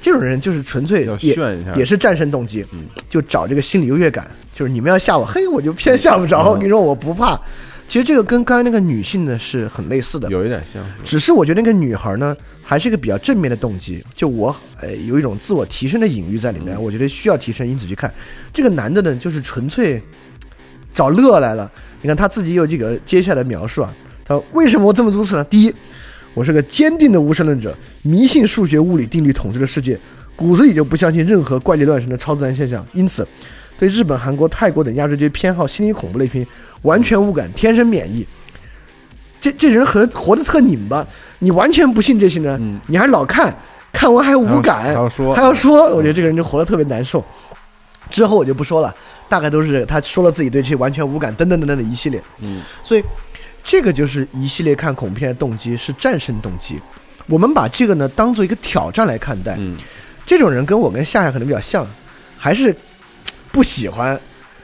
[0.00, 4.30] 这种人就是纯粹要也炫一下也是战胜动机，嗯就找这个心理优越感。
[4.54, 6.42] 就是你们要吓我，嘿，我就偏吓不着。
[6.42, 7.40] 嗯我跟你说，我不怕。
[7.86, 10.90] 其实这个跟刚才那个女性呢是很类似的，有一点相似。
[11.04, 14.02] 只是我觉得那个女孩呢，还是一个比较正面的动机。
[14.14, 18.12] 就我呃有一种自我提升的隐喻在里面，我觉得需要提升，因此去看。
[18.52, 20.02] 这个男的呢，就是纯粹
[20.92, 21.70] 找乐来了。
[22.00, 25.44] 你看他自己有几个接下来的描述啊，他说为什么我这么如此呢？
[25.44, 25.72] 第一，
[26.32, 29.98] 我是个坚定的无神论者，迷信数学物理定律统治的世界，
[30.34, 33.26] 骨子里就不相信任何怪力乱神的超自然现象，因此
[33.78, 36.46] 对日本、韩国、泰国等亚洲这些偏好心理恐怖类片
[36.84, 38.26] 完全无感，天生免疫。
[39.40, 41.06] 这这人很活得特拧巴，
[41.40, 43.54] 你完全不信这些呢，嗯你还老看，
[43.92, 47.22] 看完还无感，还要说还要说，我觉得这个人就活得特别难受。
[48.10, 48.94] 之后我就不说了，
[49.28, 52.22] 大概都是他说了自己对这些完全无感，等等等等的一系列。
[52.38, 53.02] 嗯，所以
[53.62, 56.80] 这个就是一系列看恐怖片的动机是战胜动机。
[57.26, 59.56] 我们把这个呢当做一个挑战来看待。
[59.58, 59.76] 嗯，
[60.24, 61.86] 这种人跟我跟夏夏可能比较像，
[62.38, 62.74] 还是
[63.50, 64.18] 不喜欢。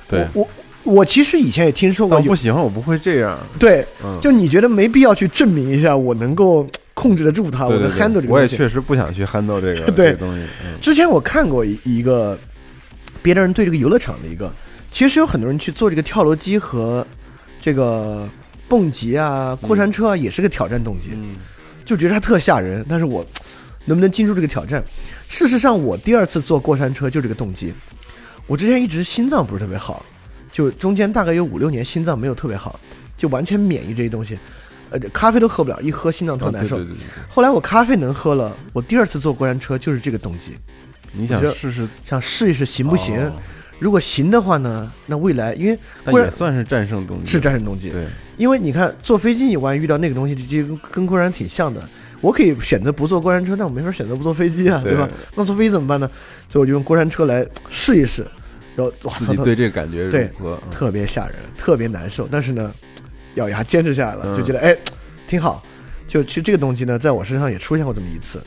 [0.06, 0.48] 对，我我
[0.84, 3.38] 我其实以前也听说过但我不，喜欢，我不会这样。
[3.58, 8.48] 对，嗯，就你觉得没必要去证明一下我能够控制得住它，我能 handle 这个，我也。
[8.48, 10.42] 确实不想去 handle 这个对 这个东西。
[10.64, 12.38] 嗯之前我看过一一个
[13.22, 14.50] 别的人对这个游乐场的一个，
[14.90, 17.06] 其实有很多人去做这个跳楼机和
[17.60, 18.26] 这个
[18.66, 21.36] 蹦极啊、过山车啊，也是个挑战动机，嗯
[21.84, 22.84] 就觉得它特吓人。
[22.88, 23.24] 但是我
[23.84, 24.82] 能不能经住这个挑战？
[25.28, 27.74] 事实上，我第二次坐过山车就这个动机。
[28.46, 30.04] 我之前一直心脏不是特别好，
[30.52, 32.78] 就中间大概有五六年心脏没有特别好，
[33.16, 34.38] 就完全免疫这些东西，
[34.90, 36.76] 呃，咖啡都喝不了，一喝心脏特啊难受。
[36.76, 40.52] 对对对对后来我咖啡能喝了，我第二次坐过山车就是这个动机。
[41.12, 43.16] 你想试试想试一试行不行？
[43.18, 43.32] 哦
[43.80, 48.04] 如果行的话呢，那未来因为那过山也算是战胜动机，是战胜动机，对，
[48.36, 51.82] 因为你看坐飞机你万一遇到那个东西，就跟跟过山挺像的。
[52.20, 55.08] 我可以选择不坐过山车，但我没法选择不坐飞机啊，对对吧？
[55.34, 56.06] 那坐飞机怎么办呢？
[56.50, 58.22] 所以我就用过山车来试一试，
[58.80, 60.60] 然后哇，自己对这个感觉对如何？
[60.64, 62.72] 嗯特别吓人，特别难受，但是呢，
[63.34, 64.76] 咬牙坚持下来了，嗯就觉得哎，
[65.28, 65.62] 挺好。
[66.08, 68.38] 就其实这个东西呢，在我身上也出现过这么一次，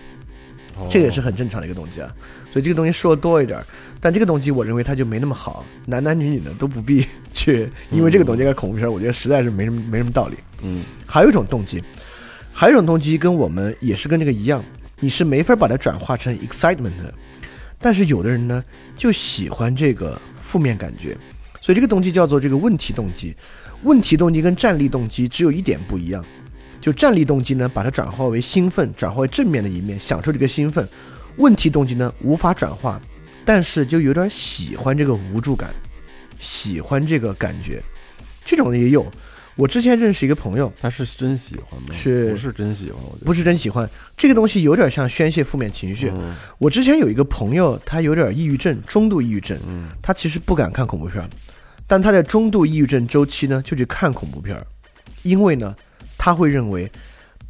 [0.78, 2.14] 哦这个也是很正常的一个动机啊。
[2.52, 3.60] 所以这个东西说的多一点，
[4.00, 10.36] 但这个东西我认为它就没那么好，男男女女的都不必 去，因为这个东西看恐怖片，我觉得实在是没什么没什么道理。
[10.62, 11.82] 嗯还有一种动机，
[12.52, 14.64] 还有一种动机跟我们也是跟这个一样，
[15.00, 17.14] 你是没法把它转化成 excitement 的。
[17.84, 18.64] 但是有的人呢，
[18.96, 21.18] 就喜欢这个负面感觉，
[21.60, 23.36] 所以这个动机叫做这个问题动机。
[23.84, 26.24] 问题动机跟站立动机只有一点不一样，
[26.80, 30.86] 就站立动机呢，把它转化为兴奋，转化为正面的一面，享受这个兴奋；
[31.36, 33.02] 问题动机呢，无法转化，
[33.44, 35.70] 但是就有点喜欢这个无助感，
[36.40, 37.84] 喜欢这个感觉，
[38.46, 39.06] 这种人也有。
[39.56, 41.90] 我之前认识一个朋友，他是真喜欢吗？
[41.94, 43.02] 是不是真喜欢？
[43.04, 43.88] 我觉得不是真喜欢
[44.18, 46.12] 这个东西，有点像宣泄负面情绪。
[46.16, 51.30] 嗯我之前有一个朋友，他有点抑郁症，中度抑郁症，嗯他其实不敢看恐怖片儿，
[51.86, 54.66] 但他在中度抑郁症周期呢，就去看恐怖片儿，
[55.22, 55.76] 因为呢，
[56.18, 56.92] 他会认为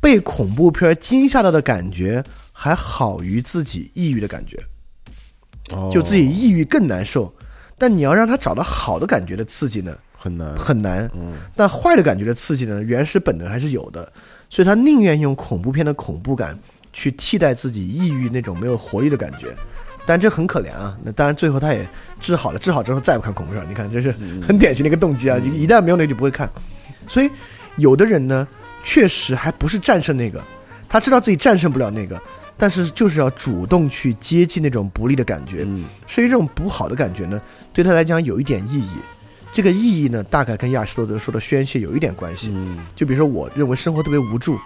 [0.02, 4.62] 被恐怖片惊吓到的感觉还好于自己抑郁的感觉，
[5.70, 7.34] 哦就自己抑郁更难受。
[7.76, 11.10] 但你要让他找到好的感觉的刺激呢，很难很难。
[11.16, 14.12] 嗯但坏的感觉的刺激呢，原始本能还是有的，
[14.50, 16.58] 所以他宁愿用恐怖片的恐怖感
[16.94, 19.54] 去替代自己抑郁那种没有活力的感觉。
[20.06, 20.98] 但这很可怜啊！
[21.02, 21.88] 那当然，最后他也
[22.20, 24.12] 治好了，治好之后再不看恐怖片，你看这是
[24.46, 25.38] 很典型的一个动机啊！
[25.38, 26.50] 一一旦没有那个就不会看。
[27.08, 27.30] 所以
[27.78, 28.46] 有的人呢，
[28.84, 30.44] 确实还不是战胜那个，
[30.90, 32.22] 他知道自己战胜不了那个，
[32.58, 35.64] 但是就是要主动去接近那种不利的感觉。
[35.66, 38.98] 嗯至于这种不好的感觉呢，对他来讲有一点意义。
[39.54, 42.50] 这个意义呢，大概跟亚里士多德说的宣泄有一点关系。
[42.52, 44.58] 嗯就比如说，我认为生活特别无助，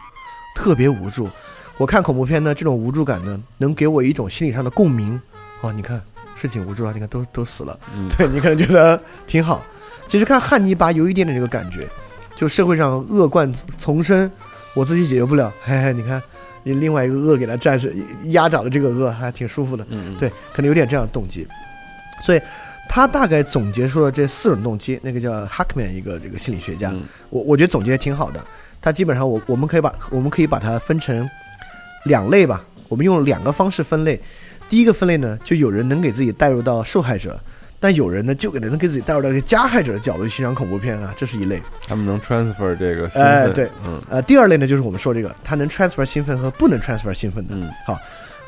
[0.56, 1.30] 特别无助。
[1.78, 5.20] 我看恐怖片呢，这种无助感呢，能给我一种心理上的共鸣。
[5.62, 6.02] 哦，你看
[6.36, 9.62] 是挺无助啊，你看都都死了，嗯对你可能觉得挺好。
[10.08, 11.86] 其实看汉尼拔有一点点这个感觉，
[12.36, 14.32] 就社会上恶贯丛生，
[14.74, 16.22] 我自己解决不了，嘿嘿，你看
[16.64, 17.92] 你另外一个恶给他战胜
[18.32, 19.86] 压倒了这个恶，还挺舒服的。
[19.90, 21.46] 嗯对，可能有点这样的动机。
[22.24, 22.42] 所以
[22.90, 28.44] 他大概总结出了这四种动机，那个叫 Hackman 一个这个心理学家，嗯我我觉得总结的挺好的。
[28.82, 31.28] 他基本上我我们可以把我们可以把它分成
[32.06, 34.20] 两类吧，我们用两个方式分类。
[34.70, 37.40] 第一个分类呢，就有人能给自己带入到受害者，
[37.80, 41.62] 但有人呢就给能给自己带入到一个加害者的角度去欣赏恐怖片啊，这是一类。
[41.88, 47.56] 他们能 transfer 这个兴奋，哎对嗯呃，第二类呢就是我们说这个，他能 transfer 兴奋和不能 transfer 兴奋的。
[47.56, 47.98] 嗯好，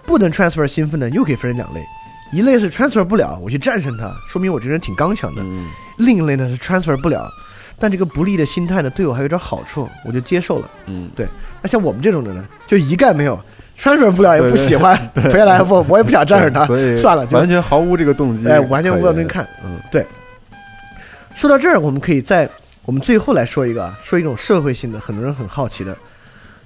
[0.05, 1.81] 不能 transfer 兴奋呢，又可以分成两类，
[2.31, 5.67] 一类是 transfer 不了，我去战胜它，说明我这人挺刚强的；嗯。
[5.97, 7.29] 另一类呢是 transfer 不了，
[7.77, 10.69] 但这个不利的心态呢对我还有点好处，我就接受了。
[10.85, 11.09] 嗯。
[11.15, 11.27] 对，
[11.61, 13.39] 那像我们这种的呢，就一概没有
[13.79, 14.95] ，transfer 不了也不喜欢，
[15.31, 16.65] 非来不，我也不想战胜它，
[16.97, 19.79] 算了，就完全毫无这个动机，哎完全无可言动机看嗯。
[19.91, 20.05] 对。
[21.35, 22.47] 说到这儿，我们可以在
[22.85, 25.97] 我们最后来说一个啊，说一种社会性的，很多人很好奇的，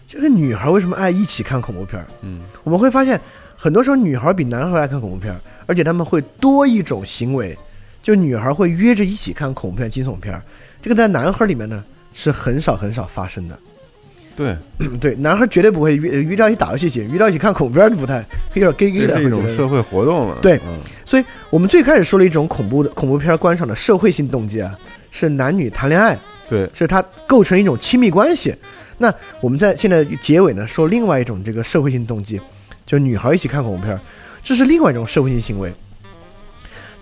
[0.07, 2.07] 就是女孩为什么爱一起看恐怖片儿？
[2.21, 2.41] 嗯。
[2.63, 3.19] 我们会发现，
[3.55, 7.57] 很多时候女孩比男孩爱看恐怖片儿，而且他们会多一种行为，
[8.01, 10.41] 就女孩会约着一起看恐怖片、惊悚片，
[10.81, 11.83] 这个在男孩里面呢
[12.13, 13.57] 是很少很少发生的。
[14.35, 14.57] 对，
[14.99, 19.15] 对，男孩绝对不会约约到一起打游戏去，约到一起看恐怖片儿就不太 有点 gay gay 的。
[19.15, 24.75] 这是一种社会活动了，对嗯所以我们最开始说了一种恐怖的恐怖片观赏的社会性动机啊，
[25.11, 28.55] 是男女谈恋爱，对，是它构成一种亲密关系。
[28.97, 32.41] 那我们在现在结尾呢，说另外一种这个社会性动机，
[32.87, 33.99] 就女孩一起看恐怖片儿，
[34.43, 35.73] 这是另外一种社会性行为。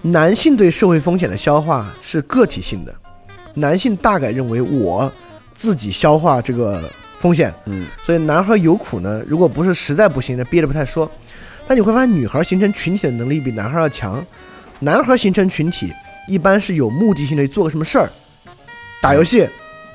[0.01, 2.95] 男性对社会风险的消化是个体性的，
[3.53, 5.11] 男性大概认为我
[5.53, 6.81] 自己消化这个
[7.19, 11.09] 风险，嗯所以男孩有苦呢，如果不是实在不行的，憋着不太说。
[11.67, 14.25] 但你会发现，女孩形成群体的能力比男孩要强。
[14.79, 15.93] 男孩形成群体，
[16.27, 18.09] 一般是有目的性的做个什么事儿，
[18.99, 19.47] 打游戏、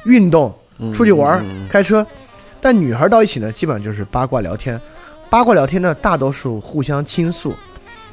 [0.04, 0.54] 运动、
[0.94, 2.06] 出去玩、开车。
[2.60, 4.80] 但女孩到一起呢，基本上就是八卦聊天。
[5.28, 7.52] 八卦聊天呢，大多数互相倾诉，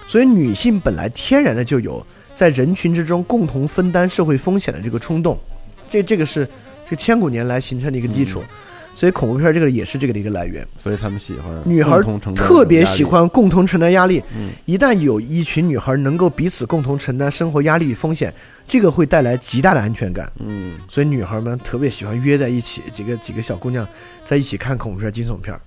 [0.07, 2.05] 所以女性本来天然的就有
[2.35, 5.39] 在人群之中共同分担社会风险的这个冲动，
[5.89, 6.47] 这这个是
[6.89, 8.43] 这千古年来形成的一个基础。
[8.95, 10.63] 所以恐怖片这个也是这个的一个来源。
[10.77, 14.21] 所以他们喜欢女孩共同承担特别喜欢共同承担压力。
[14.37, 18.31] 嗯一旦有一群女孩能够彼此共同承担生活压力与风险，
[18.67, 20.31] 这个会带来极大的安全感。
[20.37, 23.87] 嗯，所以女孩们特别喜欢约在一起，几个几个小姑娘
[24.23, 25.59] 在一起看恐怖片、惊悚片儿，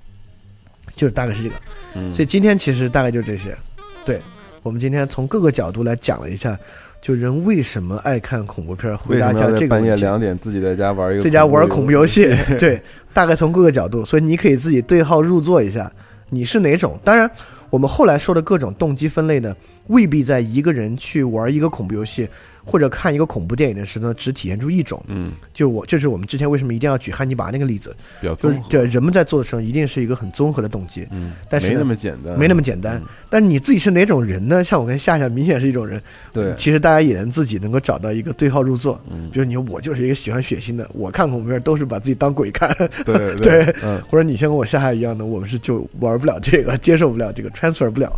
[0.94, 1.54] 就是大概是这个。
[1.94, 3.56] 嗯所以今天其实大概就这些。
[4.04, 4.20] 对，
[4.62, 6.56] 我们今天从各个角度来讲了一下，
[7.00, 9.66] 就人为什么爱看恐怖片，回答一下这个问题。
[9.68, 12.80] 半夜两点自己在家玩一个在家玩恐怖游戏戏？， 对，
[13.12, 15.90] 大概从各个角度，所以你可以自己对号入座一下，
[16.30, 16.98] 你是哪种？
[17.02, 17.28] 当然，
[17.70, 19.54] 我们后来说的各种动机分类呢，
[19.88, 22.28] 未必在一个人去玩一个恐怖游戏
[22.66, 25.02] 或者看一个恐怖电影的时候呢，只体现出一种。
[25.06, 33.00] 嗯，就我，这是我们之前为什么一定要举汉尼拔那个例子，比较综合，就是对人们在做的时候一定是一个很综合的动机，嗯，但是没那么简单，没那么简单。
[33.30, 34.64] 但你自己是哪种人呢？
[34.64, 36.02] 像我跟夏夏明显是一种人，
[36.32, 36.52] 对。
[36.56, 39.00] 其实大家也能自己能够找到一个对号入座。
[39.08, 39.30] 嗯。
[39.32, 42.74] 比如你，我就是一个喜欢血腥的，我看恐怖片都是把自己当鬼看。
[43.04, 48.12] 对 对，嗯，或者你像跟我夏夏一样的，我们是就玩不了这个，接受不了这个，transfer 不了，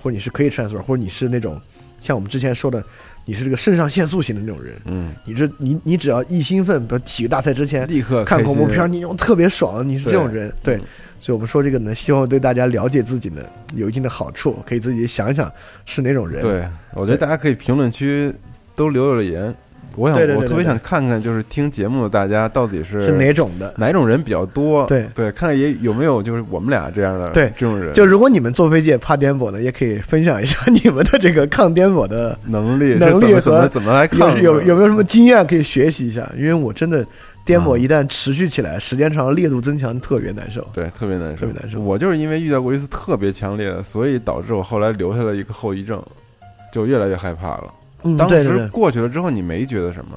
[0.00, 1.60] 或者你是可以 transfer，或者你是那种
[2.00, 2.82] 像我们之前说的，
[3.24, 10.40] 你是这个肾上腺素型的那种人，嗯，你这你你只要一兴奋，比如体育大赛之前立刻看恐怖片，你那种特别爽，你是这种对。
[10.40, 10.82] 人，对嗯，
[11.18, 13.42] 所以我们说这个呢，希望对大家了解自己呢
[13.74, 15.50] 有一定的好处，可以自己想想
[15.86, 18.32] 是哪种人，对，我觉得大家可以评论区
[18.76, 19.54] 都留留言。
[19.96, 23.74] 我想，对对对对对我特别想看看，就是听节目的大家到底是是哪种的。
[23.76, 24.86] 哪种人比较多？
[24.86, 36.30] 对对，看看也有没有就是我们俩这样的对这种人，就如果你们坐飞机也怕颠簸的，也可以分享一下 你们的这个抗颠簸的能力能力是怎么怎么和怎么来抗有有有没有什么经验可以学习一下？
[36.36, 37.06] 因为我真的
[37.44, 40.66] 颠簸一旦持续起来，时间长了烈度增强，特别难受。
[40.72, 46.02] 对，特别难受，特别难受我就是因为遇到过一次特别强烈的，所以导致我后来留下了一个后遗症，
[46.72, 47.72] 就越来越害怕了。
[48.04, 50.12] 嗯，当对对对，时过去了之后，你没觉得什么，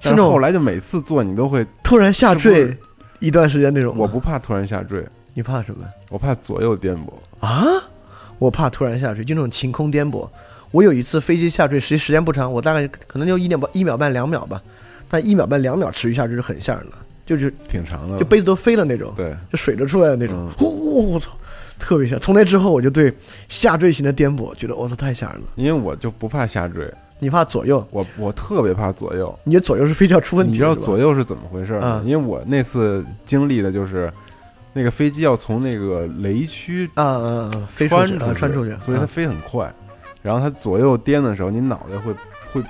[0.00, 2.76] 是那种但是后来就每次做你都会，突然下是坠
[3.20, 4.00] 一段时间那种吗。
[4.02, 5.04] 我不怕突然下坠，
[5.34, 7.10] 你怕什么我怕左右颠簸。
[7.40, 7.64] 啊？
[8.38, 10.28] 我怕突然下坠，就那种晴空颠簸。
[10.72, 14.60] 我有一次飞机下坠，实际时间不长，我大概可能就一点半一秒半两秒吧，
[15.08, 20.50] 但一秒半两秒持续下坠是很吓人的，就是挺长的，就杯子都飞了那种，对，就水都出来的那种嗯。
[20.56, 21.28] 呼、我操，
[21.78, 22.18] 特别吓。
[22.18, 23.12] 从那之后，我就对
[23.48, 25.46] 下坠型的颠簸觉得我操太吓人了。
[25.54, 26.92] 因为我就不怕下坠，
[27.22, 29.32] 你怕左右，我我特别怕左右。
[29.44, 32.00] 你觉得左右是飞机要出问题你知道左右是怎么回事吗？
[32.02, 34.12] 嗯因为我那次经历的就是，
[34.72, 39.72] 那个飞机要从那个雷区啊啊穿出啊穿出去，所以它啊飞很快。
[40.20, 42.12] 然后它左右颠的时候，你脑袋会
[42.48, 42.60] 会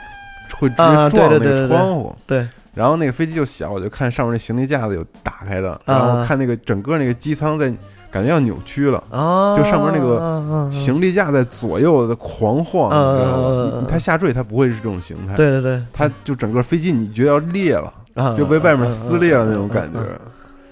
[0.58, 2.14] 会直啊接撞那对对对对个窗户。
[2.26, 7.72] 对然后那个飞机就小，我就看上面那行李架子有打开的，然后看那个整个那个机舱在
[8.12, 9.02] 感觉要扭曲了。
[9.10, 13.86] 啊，就上面那个个行李架在左右的狂晃，嗯你知道嗯嗯嗯吗？
[13.90, 19.98] 它下坠，它不会是这种形态，对对对，它就整个飞机你觉得要裂了，啊就被外面撕裂了那种感觉。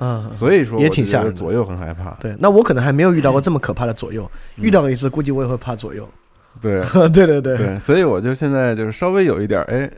[0.07, 0.29] 啊。
[0.31, 2.11] 所以说也挺吓人的左右很害怕。
[2.21, 6.07] 对，那我可能还没有遇到过这么可怕的左右，遇到过一次，估计我也会怕左右。
[6.61, 6.83] 对
[7.13, 9.89] 对对对，对，所以我就现在就是稍微有一点哎，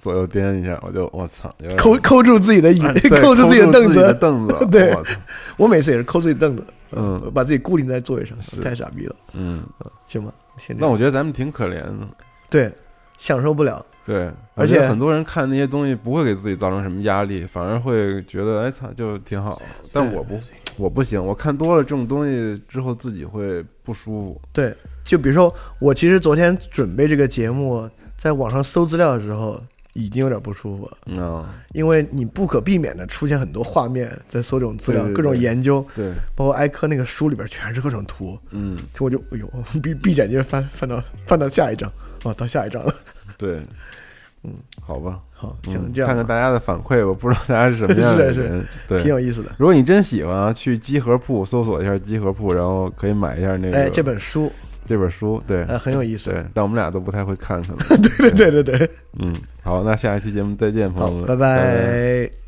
[0.00, 4.16] 左右颠一下，我就我操，抠抠住自己的椅哎， 抠住自己的凳子。
[4.20, 4.96] 凳子， 对
[5.56, 9.16] 我每次也是抠自己凳子，嗯把自己固定在座位上，太傻逼了。
[9.32, 9.62] 嗯，
[10.06, 12.08] 行吧，现在那我觉得咱们挺可怜的。
[12.48, 12.72] 对
[13.16, 13.84] 享受不了。
[14.04, 19.60] 对，而且很多人看那些东西不会给自己造成什么压力，反而会觉得哎操就挺好。
[19.92, 20.40] 但我不，
[20.76, 24.40] 我不行，我看多了这种东西之后自己会不舒服。
[24.52, 24.74] 对，
[25.04, 29.62] 就比如说我其实昨天准备这个节目，在网上搜资料的时候，
[29.94, 39.50] 已经有点不舒服了，嗯，因为你不可避免的出现很多画面，在搜这种资料，各种研究，对，包括艾科那个书里边全是各种图，嗯，就我就哎呦，
[39.82, 41.90] 闭闭着眼睛翻翻到翻到下一章，
[42.22, 42.94] 哦，到下一章了。
[43.36, 43.60] 对，
[44.44, 48.66] 嗯，好吧，好，嗯行，这样看看大家的反馈，吧不知道大家是什么样的 是是人。
[48.86, 49.50] 对，挺有意思的。
[49.58, 54.52] 如果你真喜欢啊，去集合铺搜索一下集合铺，然后可以买一下那个哎，这本书
[54.90, 56.30] 这本书，对，呃很有意思。
[56.30, 58.02] 对，但我们俩都不太会看，可能。
[58.18, 59.32] 对对对对对，嗯，
[59.62, 61.36] 好，那下一期节目再见，朋友们，，拜。
[61.36, 62.39] 拜拜